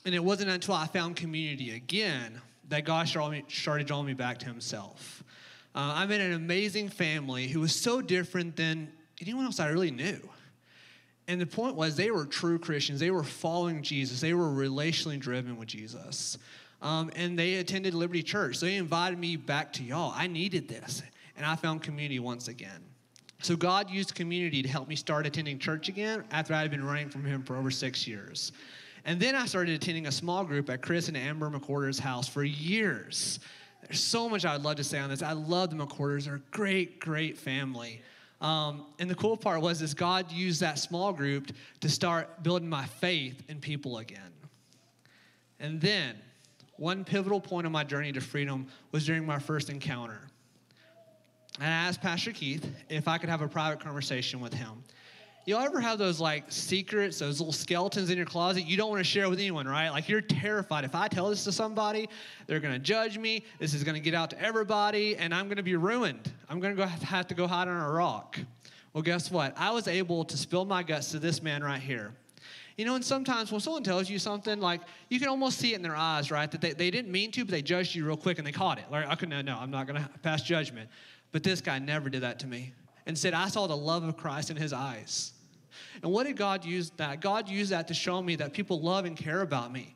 [0.06, 4.46] and it wasn't until I found community again that God started drawing me back to
[4.46, 5.24] Himself.
[5.76, 9.92] Uh, I'm in an amazing family who was so different than anyone else I really
[9.92, 10.20] knew.
[11.28, 13.00] And the point was, they were true Christians.
[13.00, 14.20] They were following Jesus.
[14.20, 16.38] They were relationally driven with Jesus.
[16.82, 18.58] Um, and they attended Liberty Church.
[18.58, 20.14] So they invited me back to y'all.
[20.16, 21.02] I needed this.
[21.38, 22.84] And I found community once again.
[23.42, 26.84] So God used community to help me start attending church again after I had been
[26.84, 28.52] running from Him for over six years.
[29.06, 32.44] And then I started attending a small group at Chris and Amber McWhorter's house for
[32.44, 33.40] years.
[33.82, 35.22] There's so much I would love to say on this.
[35.22, 36.26] I love the McWhorters.
[36.26, 38.02] They're a great, great family.
[38.40, 42.70] Um, and the cool part was is God used that small group to start building
[42.70, 44.20] my faith in people again.
[45.60, 46.16] And then
[46.78, 50.22] one pivotal point on my journey to freedom was during my first encounter.
[51.60, 54.84] And I asked Pastor Keith if I could have a private conversation with him.
[55.46, 59.02] Y'all ever have those like secrets, those little skeletons in your closet you don't want
[59.02, 59.90] to share with anyone, right?
[59.90, 60.86] Like you're terrified.
[60.86, 62.08] If I tell this to somebody,
[62.48, 63.44] they're going to judge me.
[63.60, 66.32] This is going to get out to everybody, and I'm going to be ruined.
[66.48, 68.40] I'm going to have to go hide on a rock.
[68.94, 69.54] Well, guess what?
[69.58, 72.14] I was able to spill my guts to this man right here.
[72.78, 74.80] You know, and sometimes when someone tells you something, like
[75.10, 76.50] you can almost see it in their eyes, right?
[76.50, 78.78] That they, they didn't mean to, but they judged you real quick and they caught
[78.78, 78.86] it.
[78.90, 80.90] Like, okay, no, no, I'm not going to pass judgment.
[81.34, 82.72] But this guy never did that to me
[83.06, 85.34] and said, I saw the love of Christ in his eyes.
[86.02, 87.22] And what did God use that?
[87.22, 89.96] God used that to show me that people love and care about me.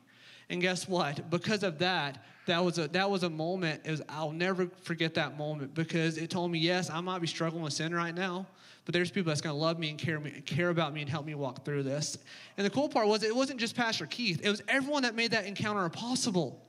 [0.50, 1.28] And guess what?
[1.30, 3.86] Because of that, that was a that was a moment.
[3.86, 7.62] Was, I'll never forget that moment because it told me, yes, I might be struggling
[7.62, 8.46] with sin right now,
[8.86, 11.10] but there's people that's going to love me and care me, care about me and
[11.10, 12.16] help me walk through this.
[12.56, 15.32] And the cool part was it wasn't just Pastor Keith; it was everyone that made
[15.32, 16.64] that encounter possible.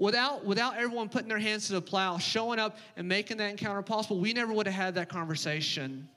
[0.00, 3.82] Without, without everyone putting their hands to the plow, showing up and making that encounter
[3.82, 6.08] possible, we never would have had that conversation.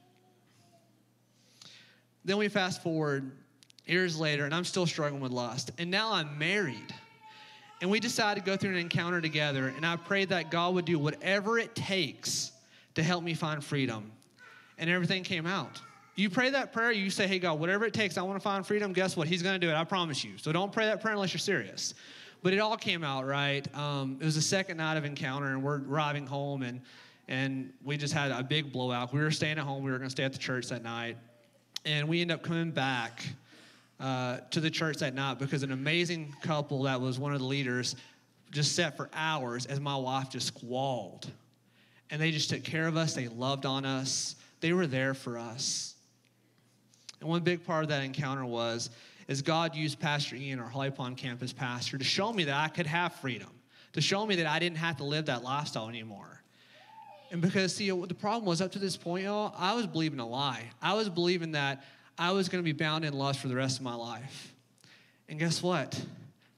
[2.23, 3.29] Then we fast forward
[3.85, 5.71] years later, and I'm still struggling with lust.
[5.77, 6.95] And now I'm married.
[7.81, 10.85] And we decided to go through an encounter together, and I prayed that God would
[10.85, 12.53] do whatever it takes
[12.95, 14.13] to help me find freedom.
[14.77, 15.81] and everything came out.
[16.15, 18.65] You pray that prayer, you say, Hey, God, whatever it takes, I want to find
[18.65, 18.93] freedom.
[18.93, 19.27] Guess what?
[19.27, 19.75] He's going to do it.
[19.75, 20.37] I promise you.
[20.37, 21.93] So don't pray that prayer unless you're serious.
[22.43, 23.65] But it all came out right.
[23.73, 26.81] Um, it was the second night of encounter, and we're driving home, and,
[27.29, 29.13] and we just had a big blowout.
[29.13, 29.81] We were staying at home.
[29.81, 31.15] We were going to stay at the church that night.
[31.85, 33.25] And we ended up coming back
[33.97, 37.45] uh, to the church that night because an amazing couple that was one of the
[37.45, 37.95] leaders
[38.51, 41.31] just sat for hours as my wife just squalled.
[42.11, 45.37] And they just took care of us, they loved on us, they were there for
[45.37, 45.95] us.
[47.21, 48.89] And one big part of that encounter was
[49.27, 52.67] is God used Pastor Ian, our Holly Pond campus pastor, to show me that I
[52.67, 53.49] could have freedom,
[53.93, 56.41] to show me that I didn't have to live that lifestyle anymore.
[57.31, 60.27] And because, see, the problem was up to this point, y'all, I was believing a
[60.27, 60.69] lie.
[60.81, 61.83] I was believing that
[62.17, 64.53] I was going to be bound in lust for the rest of my life.
[65.27, 65.99] And guess what?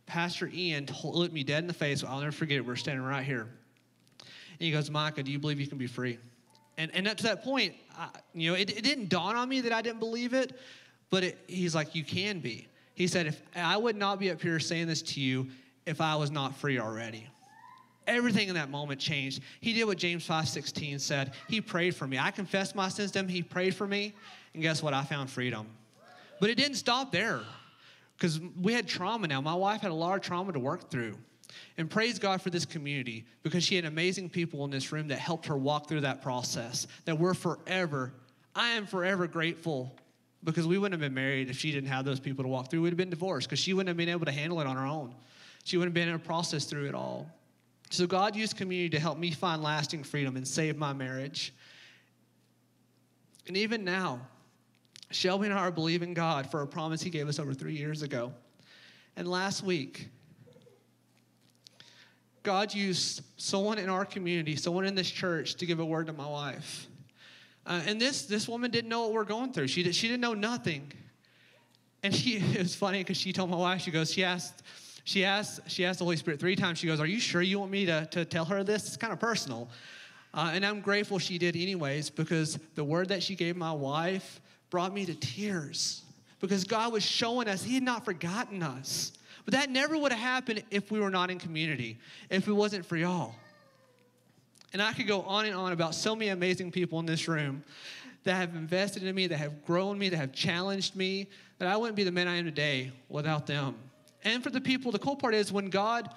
[0.05, 2.03] Pastor Ian told, looked me dead in the face.
[2.03, 2.65] I'll never forget it.
[2.65, 3.47] We're standing right here.
[4.21, 6.17] And he goes, Micah, do you believe you can be free?
[6.77, 9.61] And, and up to that point, I, you know, it, it, didn't dawn on me
[9.61, 10.57] that I didn't believe it,
[11.15, 12.67] but it, he's like, you can be.
[12.93, 15.47] He said, if I would not be up here saying this to you
[15.85, 17.25] if I was not free already.
[18.05, 19.41] Everything in that moment changed.
[19.61, 21.31] He did what James 5:16 said.
[21.47, 22.19] He prayed for me.
[22.19, 23.29] I confessed my sins to him.
[23.29, 24.13] He prayed for me.
[24.53, 24.93] And guess what?
[24.93, 25.67] I found freedom.
[26.41, 27.39] But it didn't stop there
[28.17, 29.39] because we had trauma now.
[29.39, 31.15] My wife had a lot of trauma to work through.
[31.77, 35.19] And praise God for this community because she had amazing people in this room that
[35.19, 36.87] helped her walk through that process.
[37.05, 38.11] That we're forever,
[38.53, 39.95] I am forever grateful
[40.45, 42.83] because we wouldn't have been married if she didn't have those people to walk through.
[42.83, 44.85] We'd have been divorced because she wouldn't have been able to handle it on her
[44.85, 45.13] own.
[45.63, 47.27] She wouldn't have been able to process through it all.
[47.89, 51.53] So God used community to help me find lasting freedom and save my marriage.
[53.47, 54.21] And even now,
[55.11, 58.01] Shelby and I are believing God for a promise He gave us over three years
[58.01, 58.31] ago.
[59.15, 60.09] And last week,
[62.43, 66.13] God used someone in our community, someone in this church, to give a word to
[66.13, 66.87] my wife.
[67.65, 69.67] Uh, and this, this woman didn't know what we're going through.
[69.67, 70.91] She, did, she didn't know nothing.
[72.03, 74.63] And she, it was funny because she told my wife, she goes, she asked,
[75.03, 76.79] she asked, she asked the Holy Spirit three times.
[76.79, 78.87] She goes, Are you sure you want me to, to tell her this?
[78.87, 79.69] It's kind of personal.
[80.33, 84.41] Uh, and I'm grateful she did, anyways, because the word that she gave my wife
[84.69, 86.01] brought me to tears
[86.41, 89.13] because God was showing us He had not forgotten us.
[89.45, 91.99] But that never would have happened if we were not in community,
[92.29, 93.35] if it wasn't for y'all.
[94.75, 97.63] And I could go on and on about so many amazing people in this room
[98.25, 101.77] that have invested in me, that have grown me, that have challenged me, that I
[101.77, 103.75] wouldn't be the man I am today without them.
[104.25, 106.09] And for the people, the cool part is when God,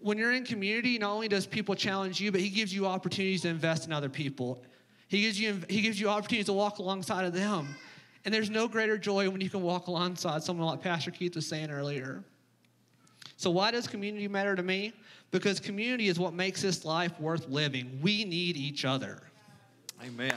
[0.00, 3.42] when you're in community, not only does people challenge you, but He gives you opportunities
[3.42, 4.60] to invest in other people.
[5.06, 7.68] He gives you, he gives you opportunities to walk alongside of them.
[8.24, 11.46] And there's no greater joy when you can walk alongside someone like Pastor Keith was
[11.46, 12.24] saying earlier.
[13.44, 14.94] So, why does community matter to me?
[15.30, 17.98] Because community is what makes this life worth living.
[18.00, 19.20] We need each other.
[20.02, 20.34] Amen.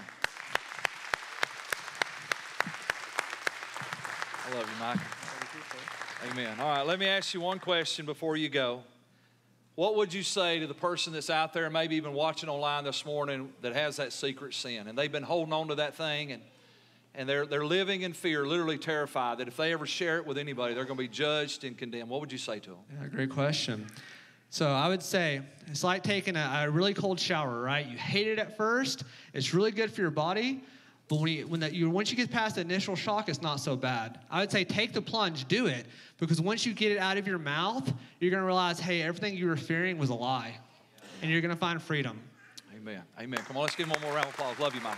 [4.46, 5.00] I love you, Mike.
[6.34, 6.60] Amen.
[6.60, 8.84] All right, let me ask you one question before you go.
[9.76, 13.06] What would you say to the person that's out there, maybe even watching online this
[13.06, 16.42] morning, that has that secret sin and they've been holding on to that thing and,
[17.18, 20.38] and they're, they're living in fear, literally terrified that if they ever share it with
[20.38, 22.10] anybody, they're going to be judged and condemned?
[22.10, 22.80] What would you say to them?
[23.02, 23.88] Yeah, great question.
[24.52, 27.86] So I would say it's like taking a, a really cold shower, right?
[27.86, 29.04] You hate it at first,
[29.34, 30.64] it's really good for your body.
[31.10, 33.62] But when, you, when that you, once you get past the initial shock, it's not
[33.62, 34.20] so bad.
[34.30, 35.86] I would say take the plunge, do it,
[36.18, 39.38] because once you get it out of your mouth, you're going to realize, hey, everything
[39.38, 40.58] you were fearing was a lie,
[41.22, 42.20] and you're going to find freedom.
[42.76, 43.02] Amen.
[43.22, 43.40] Amen.
[43.48, 44.60] Come on, let's give him one more round of applause.
[44.60, 44.98] Love you, Mike.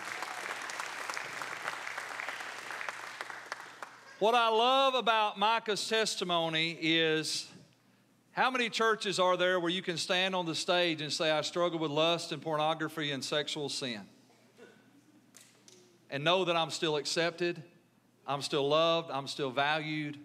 [4.20, 7.48] What I love about Micah's testimony is
[8.32, 11.40] how many churches are there where you can stand on the stage and say, I
[11.40, 14.02] struggle with lust and pornography and sexual sin?
[16.10, 17.62] and know that I'm still accepted,
[18.28, 20.18] I'm still loved, I'm still valued,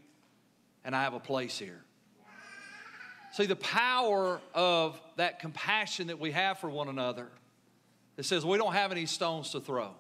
[0.85, 1.83] and I have a place here.
[3.33, 7.29] See, the power of that compassion that we have for one another,
[8.17, 9.91] it says we don't have any stones to throw.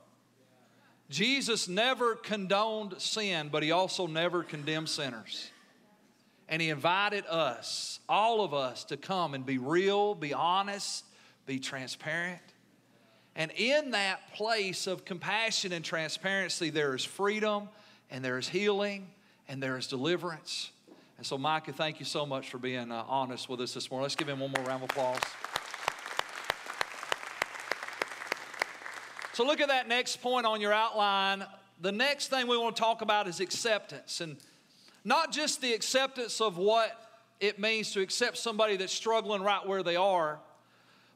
[1.15, 5.49] Jesus never condoned sin, but he also never condemned sinners.
[6.49, 11.05] And he invited us, all of us, to come and be real, be honest,
[11.47, 12.43] be transparent.
[13.37, 17.69] And in that place of compassion and transparency, there is freedom
[18.11, 19.07] and there is healing
[19.49, 20.73] and there is deliverance.
[21.17, 24.03] And so, Micah, thank you so much for being uh, honest with us this morning.
[24.03, 25.21] Let's give him one more round of applause.
[29.35, 31.45] So, look at that next point on your outline.
[31.80, 34.20] The next thing we want to talk about is acceptance.
[34.20, 34.37] And
[35.05, 36.93] not just the acceptance of what
[37.41, 40.39] it means to accept somebody that's struggling right where they are,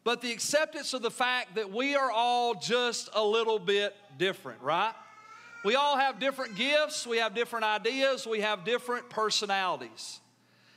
[0.03, 4.61] but the acceptance of the fact that we are all just a little bit different,
[4.63, 4.95] right?
[5.65, 10.19] We all have different gifts, we have different ideas, we have different personalities.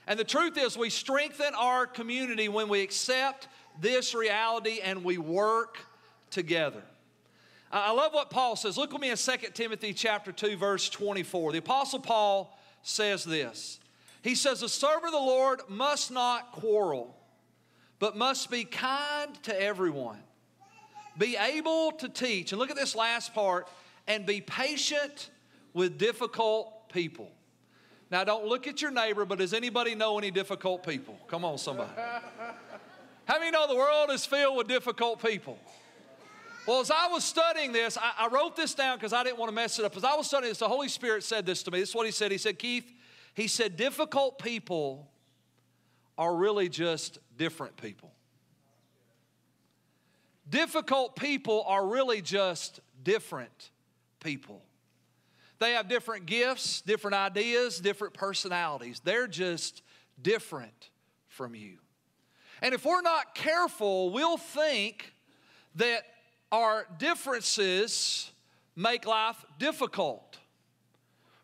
[0.05, 3.47] And the truth is, we strengthen our community when we accept
[3.79, 5.79] this reality and we work
[6.29, 6.83] together.
[7.71, 8.77] I love what Paul says.
[8.77, 11.53] Look with me in 2 Timothy chapter 2 verse 24.
[11.53, 13.79] The apostle Paul says this.
[14.21, 17.15] He says the servant of the Lord must not quarrel,
[17.99, 20.19] but must be kind to everyone.
[21.17, 22.51] Be able to teach.
[22.51, 23.67] And look at this last part
[24.07, 25.29] and be patient
[25.73, 27.31] with difficult people.
[28.09, 31.17] Now, don't look at your neighbor, but does anybody know any difficult people?
[31.27, 31.91] Come on, somebody.
[33.25, 35.57] How many know the world is filled with difficult people?
[36.67, 39.49] Well, as I was studying this, I, I wrote this down because I didn't want
[39.49, 39.97] to mess it up.
[39.97, 41.79] As I was studying this, the Holy Spirit said this to me.
[41.79, 42.31] This is what He said.
[42.31, 42.91] He said, Keith,
[43.33, 45.09] He said, difficult people
[46.17, 48.11] are really just different people.
[50.47, 53.71] Difficult people are really just different
[54.19, 54.61] people.
[55.59, 58.99] They have different gifts, different ideas, different personalities.
[59.03, 59.81] They're just
[60.21, 60.89] different
[61.27, 61.77] from you.
[62.61, 65.13] And if we're not careful, we'll think
[65.75, 66.03] that
[66.51, 68.31] our differences
[68.75, 70.37] make life difficult.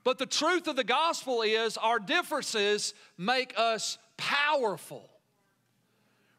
[0.03, 5.10] But the truth of the gospel is our differences make us powerful.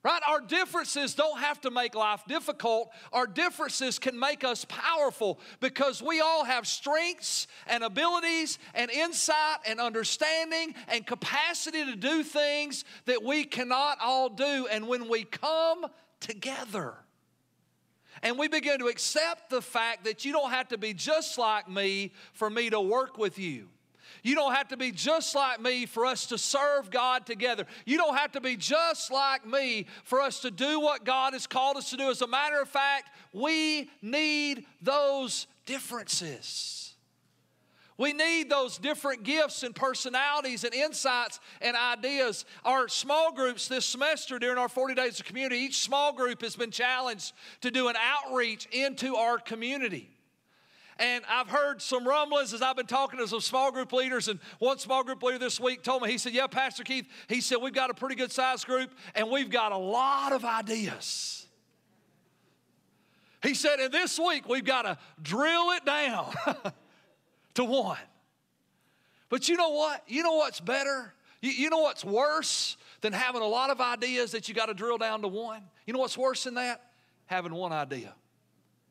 [0.04, 0.22] Right?
[0.26, 2.90] Our differences don't have to make life difficult.
[3.12, 9.58] Our differences can make us powerful because we all have strengths and abilities and insight
[9.66, 14.66] and understanding and capacity to do things that we cannot all do.
[14.70, 15.84] And when we come
[16.20, 16.94] together,
[18.22, 21.68] and we begin to accept the fact that you don't have to be just like
[21.68, 23.68] me for me to work with you.
[24.22, 27.66] You don't have to be just like me for us to serve God together.
[27.84, 31.46] You don't have to be just like me for us to do what God has
[31.46, 32.10] called us to do.
[32.10, 36.87] As a matter of fact, we need those differences.
[37.98, 42.44] We need those different gifts and personalities and insights and ideas.
[42.64, 46.54] Our small groups this semester during our 40 days of community, each small group has
[46.54, 47.32] been challenged
[47.62, 50.08] to do an outreach into our community.
[51.00, 54.28] And I've heard some rumblings as I've been talking to some small group leaders.
[54.28, 57.40] And one small group leader this week told me, he said, Yeah, Pastor Keith, he
[57.40, 61.46] said, we've got a pretty good sized group and we've got a lot of ideas.
[63.42, 66.32] He said, And this week we've got to drill it down
[67.58, 67.98] to one.
[69.28, 70.02] But you know what?
[70.06, 71.12] You know what's better?
[71.42, 74.74] You, you know what's worse than having a lot of ideas that you got to
[74.74, 75.62] drill down to one?
[75.84, 76.80] You know what's worse than that?
[77.26, 78.14] Having one idea,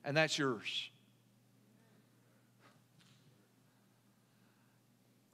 [0.04, 0.92] and that's yours.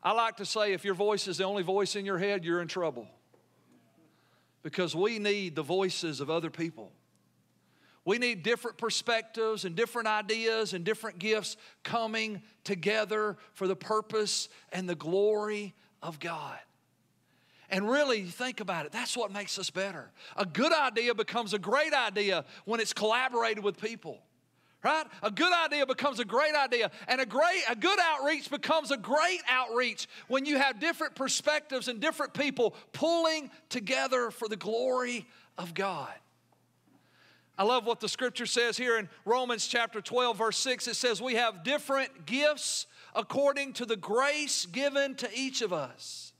[0.01, 2.61] I like to say if your voice is the only voice in your head, you're
[2.61, 3.07] in trouble.
[4.61, 6.91] Because we need the voices of other people.
[8.05, 14.49] We need different perspectives and different ideas and different gifts coming together for the purpose
[14.71, 16.59] and the glory of God.
[17.69, 20.11] And really, think about it, that's what makes us better.
[20.35, 24.21] A good idea becomes a great idea when it's collaborated with people
[24.83, 25.05] right?
[25.21, 26.91] A good idea becomes a great idea.
[27.07, 31.87] And a great a good outreach becomes a great outreach when you have different perspectives
[31.87, 35.25] and different people pulling together for the glory
[35.57, 36.11] of God.
[37.57, 41.21] I love what the scripture says here in Romans chapter 12 verse 6 it says
[41.21, 46.33] we have different gifts according to the grace given to each of us.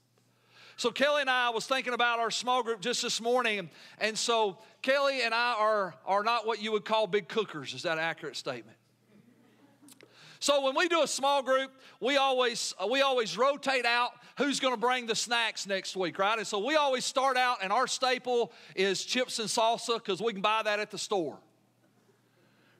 [0.76, 4.58] So Kelly and I was thinking about our small group just this morning, and so
[4.82, 7.74] Kelly and I are, are not what you would call big cookers.
[7.74, 8.76] Is that an accurate statement?
[10.44, 11.70] So when we do a small group,
[12.00, 16.18] we always uh, we always rotate out who's going to bring the snacks next week,
[16.18, 16.36] right?
[16.36, 20.34] And so we always start out, and our staple is chips and salsa because we
[20.34, 21.38] can buy that at the store,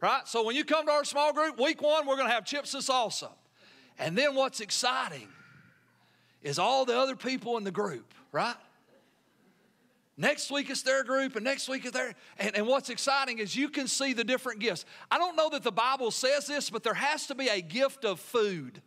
[0.02, 0.28] right?
[0.28, 2.74] So when you come to our small group, week one we're going to have chips
[2.74, 3.30] and salsa,
[3.98, 5.28] and then what's exciting
[6.42, 8.56] is all the other people in the group, right?
[10.16, 12.14] Next week it's their group, and next week is their.
[12.38, 14.84] And, and what's exciting is you can see the different gifts.
[15.10, 18.04] I don't know that the Bible says this, but there has to be a gift
[18.04, 18.80] of food.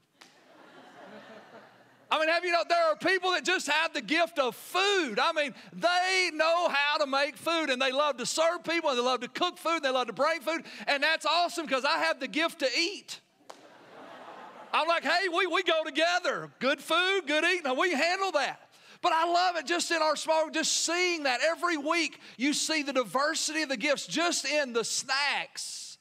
[2.09, 5.19] I mean, have you know, there are people that just have the gift of food.
[5.19, 8.97] I mean, they know how to make food and they love to serve people and
[8.97, 10.63] they love to cook food and they love to bring food.
[10.87, 13.19] And that's awesome because I have the gift to eat.
[14.73, 16.49] I'm like, hey, we, we go together.
[16.59, 17.77] Good food, good eating.
[17.77, 18.66] We handle that.
[19.07, 22.83] But I love it just in our small, just seeing that every week you see
[22.83, 25.97] the diversity of the gifts just in the snacks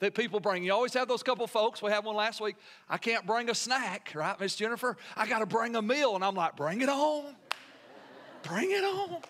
[0.00, 0.62] that people bring.
[0.62, 1.80] You always have those couple folks.
[1.80, 2.56] We had one last week.
[2.86, 4.98] I can't bring a snack, right, Miss Jennifer?
[5.16, 6.16] I got to bring a meal.
[6.16, 7.34] And I'm like, bring it on.
[8.42, 9.22] Bring it on.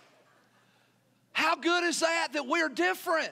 [1.35, 3.31] How good is that that we're different?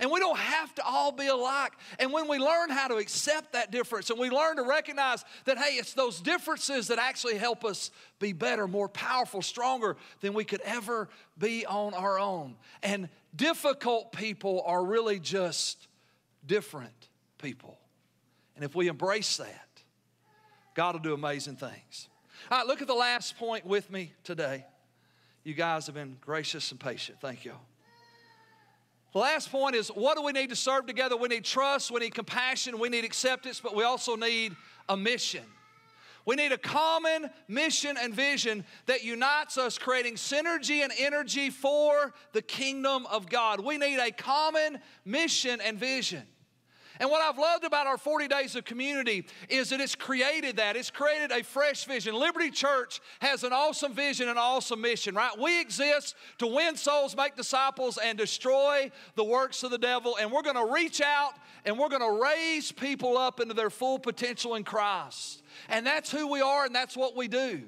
[0.00, 1.72] And we don't have to all be alike.
[1.98, 5.58] And when we learn how to accept that difference and we learn to recognize that,
[5.58, 10.44] hey, it's those differences that actually help us be better, more powerful, stronger than we
[10.44, 12.56] could ever be on our own.
[12.82, 15.86] And difficult people are really just
[16.46, 17.78] different people.
[18.56, 19.68] And if we embrace that,
[20.74, 22.08] God will do amazing things.
[22.50, 24.64] All right, look at the last point with me today.
[25.44, 27.18] You guys have been gracious and patient.
[27.20, 27.52] Thank you.
[29.12, 31.16] Last point is what do we need to serve together?
[31.16, 34.54] We need trust, we need compassion, we need acceptance, but we also need
[34.88, 35.44] a mission.
[36.26, 42.12] We need a common mission and vision that unites us, creating synergy and energy for
[42.32, 43.60] the kingdom of God.
[43.60, 46.22] We need a common mission and vision.
[47.00, 50.76] And what I've loved about our 40 days of community is that it's created that.
[50.76, 52.14] It's created a fresh vision.
[52.14, 55.32] Liberty Church has an awesome vision and awesome mission, right?
[55.40, 60.18] We exist to win souls, make disciples, and destroy the works of the devil.
[60.20, 61.32] And we're going to reach out
[61.64, 65.42] and we're going to raise people up into their full potential in Christ.
[65.70, 67.62] And that's who we are and that's what we do.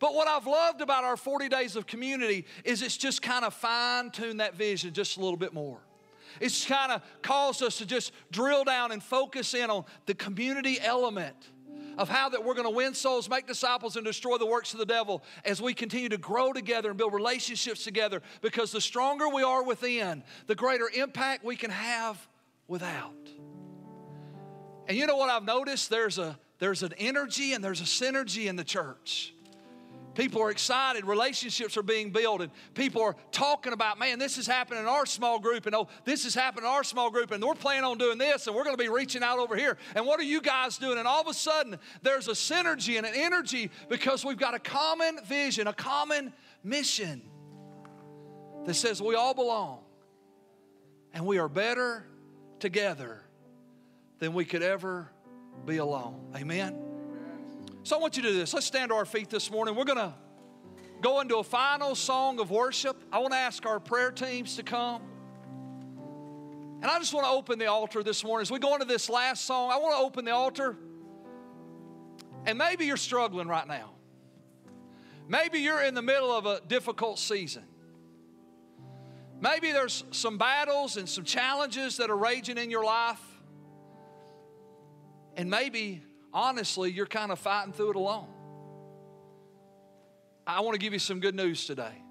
[0.00, 3.54] But what I've loved about our 40 days of community is it's just kind of
[3.54, 5.78] fine tuned that vision just a little bit more.
[6.40, 10.78] It's kind of caused us to just drill down and focus in on the community
[10.80, 11.36] element
[11.96, 14.78] of how that we're going to win souls, make disciples, and destroy the works of
[14.78, 18.20] the devil as we continue to grow together and build relationships together.
[18.40, 22.26] Because the stronger we are within, the greater impact we can have
[22.66, 23.14] without.
[24.86, 25.88] And you know what I've noticed?
[25.88, 29.34] There's a there's an energy and there's a synergy in the church.
[30.14, 34.46] People are excited, relationships are being built, and people are talking about, man, this is
[34.46, 37.42] happening in our small group, and oh, this is happening in our small group, and
[37.42, 39.76] we're planning on doing this, and we're going to be reaching out over here.
[39.94, 40.98] And what are you guys doing?
[40.98, 44.58] And all of a sudden, there's a synergy and an energy because we've got a
[44.58, 47.22] common vision, a common mission
[48.66, 49.80] that says we all belong,
[51.12, 52.06] and we are better
[52.60, 53.22] together
[54.18, 55.10] than we could ever
[55.66, 56.32] be alone.
[56.36, 56.83] Amen.
[57.84, 58.54] So I want you to do this.
[58.54, 59.74] Let's stand to our feet this morning.
[59.74, 60.14] We're going to
[61.02, 62.96] go into a final song of worship.
[63.12, 65.02] I want to ask our prayer teams to come.
[66.80, 68.40] And I just want to open the altar this morning.
[68.40, 70.78] As we go into this last song, I want to open the altar.
[72.46, 73.90] And maybe you're struggling right now.
[75.28, 77.64] Maybe you're in the middle of a difficult season.
[79.42, 83.20] Maybe there's some battles and some challenges that are raging in your life.
[85.36, 86.00] And maybe
[86.34, 88.26] honestly, you're kind of fighting through it alone.
[90.46, 92.02] I want to give you some good news today.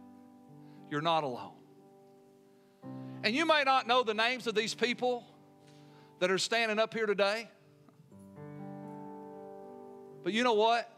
[0.89, 1.51] You're not alone.
[3.23, 5.23] And you may not know the names of these people
[6.19, 7.49] that are standing up here today.
[10.23, 10.89] But you know what?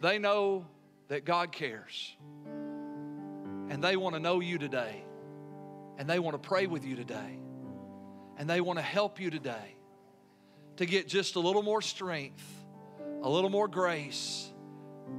[0.00, 0.64] They know
[1.08, 2.16] that God cares.
[3.68, 5.04] And they want to know you today.
[5.98, 7.38] And they want to pray with you today.
[8.38, 9.76] And they want to help you today
[10.80, 12.42] to get just a little more strength,
[13.22, 14.50] a little more grace,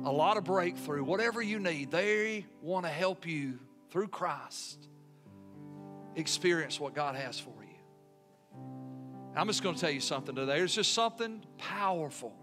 [0.03, 3.59] a lot of breakthrough, whatever you need, they want to help you
[3.91, 4.87] through Christ
[6.15, 7.77] experience what God has for you.
[9.35, 10.57] I'm just going to tell you something today.
[10.57, 12.33] There's just something powerful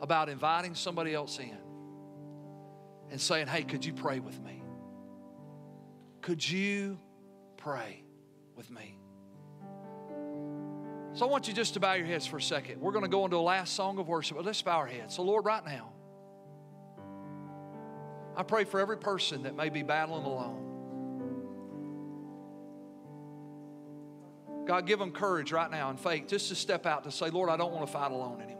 [0.00, 1.58] about inviting somebody else in
[3.10, 4.62] and saying, Hey, could you pray with me?
[6.22, 6.98] Could you
[7.58, 8.04] pray
[8.56, 9.01] with me?
[11.14, 12.80] So I want you just to bow your heads for a second.
[12.80, 15.14] We're going to go into a last song of worship, but let's bow our heads.
[15.14, 15.92] So, Lord, right now,
[18.34, 20.62] I pray for every person that may be battling alone.
[24.66, 27.50] God, give them courage right now and faith just to step out to say, Lord,
[27.50, 28.58] I don't want to fight alone anymore.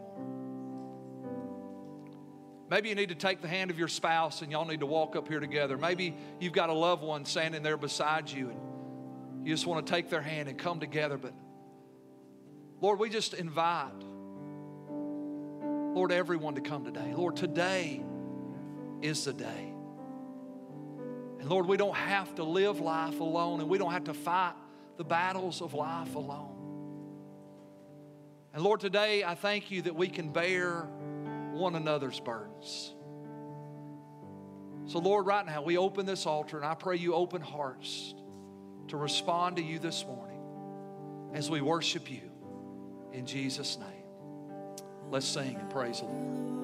[2.69, 5.15] Maybe you need to take the hand of your spouse and y'all need to walk
[5.15, 5.77] up here together.
[5.77, 9.91] Maybe you've got a loved one standing there beside you and you just want to
[9.91, 11.17] take their hand and come together.
[11.17, 11.33] But
[12.83, 13.93] Lord, we just invite,
[15.95, 17.13] Lord, everyone to come today.
[17.15, 18.03] Lord, today
[19.01, 19.73] is the day.
[21.39, 24.55] And Lord, we don't have to live life alone and we don't have to fight
[24.97, 26.57] the battles of life alone.
[28.53, 30.81] And Lord, today I thank you that we can bear
[31.53, 32.93] one another's burdens.
[34.87, 38.13] So, Lord, right now we open this altar and I pray you open hearts
[38.89, 40.41] to respond to you this morning
[41.33, 42.32] as we worship you
[43.13, 43.87] in Jesus' name.
[45.09, 46.62] Let's sing and praise the Lord.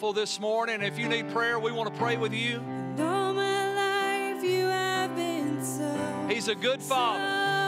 [0.00, 0.80] This morning.
[0.80, 2.56] If you need prayer, we want to pray with you.
[2.56, 7.22] And all my life you have been so, He's a good Father,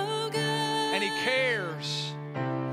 [0.08, 0.40] so good.
[0.40, 2.14] and He cares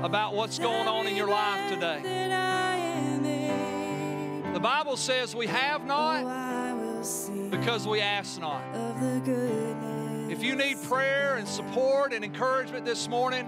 [0.02, 2.00] about what's going on in your life today.
[2.02, 8.64] That I am The Bible says we have oh, not sing because we ask not.
[8.74, 10.32] of the goodness.
[10.32, 13.46] If you need prayer and support and encouragement this morning,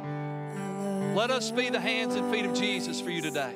[1.16, 3.54] let us be the hands and feet of Jesus for you today.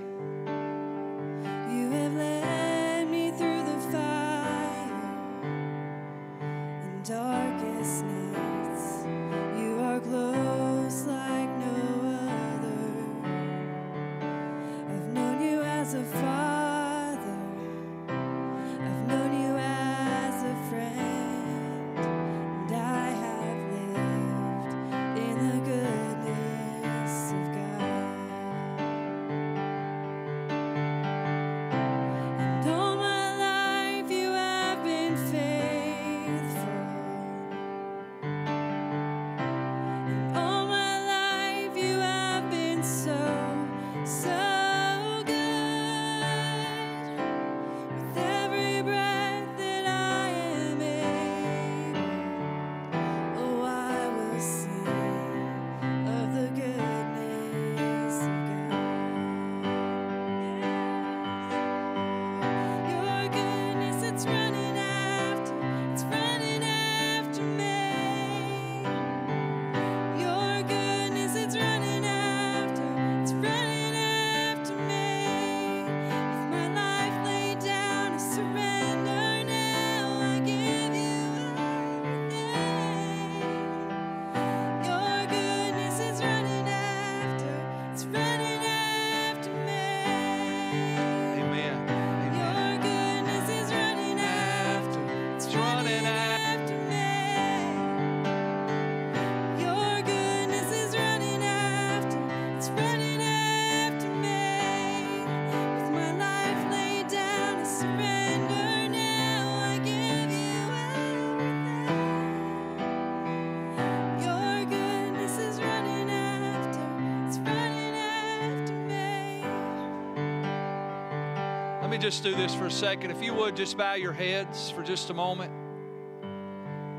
[121.97, 123.11] Me just do this for a second.
[123.11, 125.51] If you would just bow your heads for just a moment.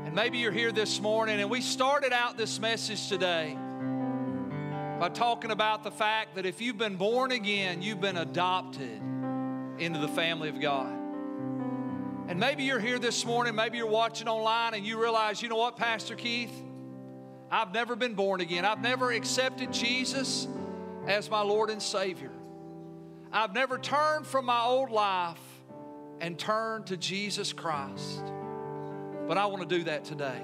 [0.04, 3.56] And maybe you're here this morning, and we started out this message today
[4.98, 9.00] by talking about the fact that if you've been born again, you've been adopted
[9.78, 10.92] into the family of God.
[12.26, 15.58] And maybe you're here this morning, maybe you're watching online, and you realize, you know
[15.58, 16.52] what, Pastor Keith?
[17.52, 18.64] I've never been born again.
[18.64, 20.48] I've never accepted Jesus
[21.06, 22.32] as my Lord and Savior.
[23.32, 25.40] I've never turned from my old life
[26.20, 28.24] and turned to Jesus Christ.
[29.26, 30.40] But I want to do that today.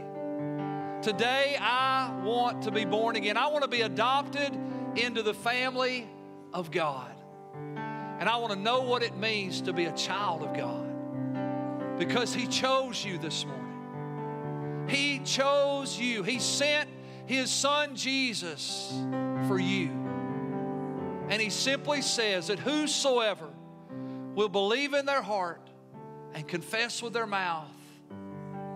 [1.00, 3.36] Today, I want to be born again.
[3.36, 4.56] I want to be adopted
[4.96, 6.08] into the family
[6.52, 7.10] of God.
[7.64, 12.34] And I want to know what it means to be a child of God because
[12.34, 14.86] He chose you this morning.
[14.88, 16.22] He chose you.
[16.22, 16.88] He sent
[17.26, 18.92] His Son Jesus
[19.48, 20.03] for you.
[21.28, 23.48] And he simply says that whosoever
[24.34, 25.70] will believe in their heart
[26.34, 27.68] and confess with their mouth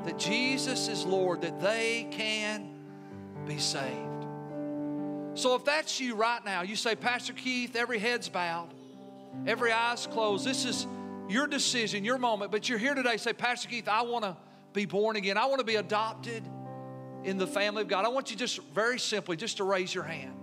[0.04, 2.74] that Jesus is Lord, that they can
[3.46, 4.26] be saved.
[5.34, 8.70] So if that's you right now, you say, Pastor Keith, every head's bowed,
[9.46, 10.44] every eye's closed.
[10.44, 10.86] This is
[11.28, 13.18] your decision, your moment, but you're here today.
[13.18, 14.36] Say, Pastor Keith, I want to
[14.72, 15.36] be born again.
[15.36, 16.42] I want to be adopted
[17.24, 18.04] in the family of God.
[18.04, 20.37] I want you just very simply just to raise your hand.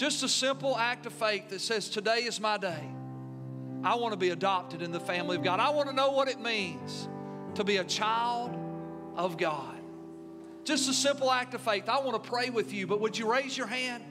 [0.00, 2.88] Just a simple act of faith that says, Today is my day.
[3.84, 5.60] I want to be adopted in the family of God.
[5.60, 7.06] I want to know what it means
[7.56, 8.56] to be a child
[9.14, 9.76] of God.
[10.64, 11.86] Just a simple act of faith.
[11.86, 14.02] I want to pray with you, but would you raise your hand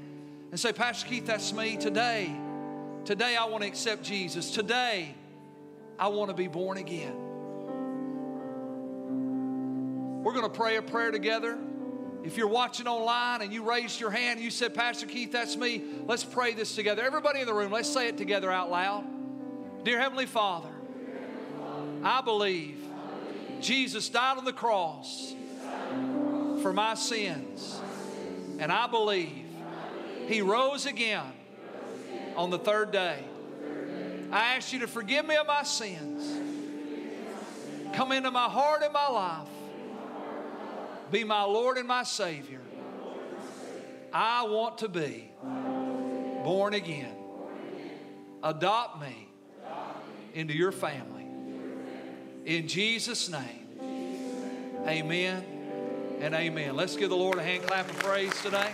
[0.51, 1.75] and say, Pastor Keith, that's me.
[1.75, 2.31] Today,
[3.03, 4.51] today I want to accept Jesus.
[4.51, 5.15] Today,
[5.97, 7.15] I want to be born again.
[10.23, 11.57] We're going to pray a prayer together.
[12.23, 15.55] If you're watching online and you raised your hand and you said, Pastor Keith, that's
[15.55, 17.01] me, let's pray this together.
[17.01, 19.05] Everybody in the room, let's say it together out loud.
[19.83, 20.69] Dear Heavenly Father,
[22.03, 22.77] I believe
[23.61, 25.33] Jesus died on the cross
[26.61, 27.79] for my sins.
[28.59, 29.45] And I believe
[30.27, 31.23] He rose again
[32.35, 33.23] on the third day.
[34.31, 36.37] I ask you to forgive me of my sins.
[37.93, 39.47] Come into my heart and my life.
[41.11, 42.61] Be my Lord and my Savior.
[44.13, 45.31] I want to be
[46.43, 47.15] born again.
[48.43, 49.29] Adopt me
[50.33, 51.25] into your family.
[52.45, 53.67] In Jesus' name,
[54.87, 55.43] amen
[56.21, 56.75] and amen.
[56.75, 58.69] Let's give the Lord a hand clap of praise today.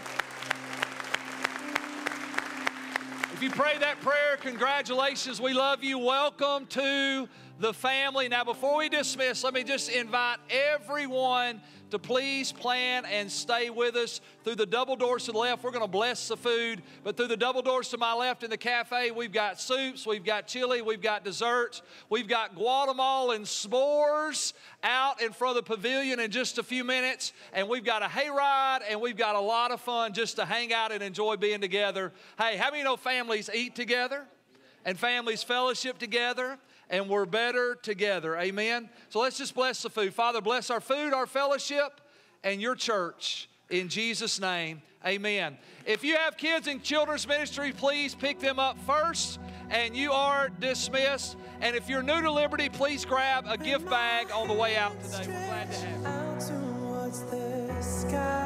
[3.34, 5.42] If you pray that prayer, congratulations.
[5.42, 6.00] We love you.
[6.00, 7.28] Welcome to
[7.60, 8.28] the family.
[8.28, 13.96] Now, before we dismiss, let me just invite everyone to please plan and stay with
[13.96, 15.64] us through the double doors to the left.
[15.64, 18.50] We're going to bless the food, but through the double doors to my left in
[18.50, 24.54] the cafe, we've got soups, we've got chili, we've got desserts, we've got Guatemalan s'mores
[24.84, 28.08] out in front of the pavilion in just a few minutes, and we've got a
[28.08, 31.62] hayride, and we've got a lot of fun just to hang out and enjoy being
[31.62, 32.12] together.
[32.38, 34.26] Hey, how many know families eat together?
[34.86, 36.60] and families fellowship together
[36.90, 38.38] and we're better together.
[38.38, 38.90] Amen.
[39.10, 40.14] So let's just bless the food.
[40.14, 42.02] Father, bless our food, our fellowship,
[42.44, 43.50] and your church.
[43.70, 45.58] In Jesus' name, amen.
[45.86, 50.50] If you have kids in children's ministry, please pick them up first, and you are
[50.50, 51.38] dismissed.
[51.62, 55.02] And if you're new to Liberty, please grab a gift bag on the way out
[55.04, 55.26] today.
[55.28, 58.45] We're glad to have you.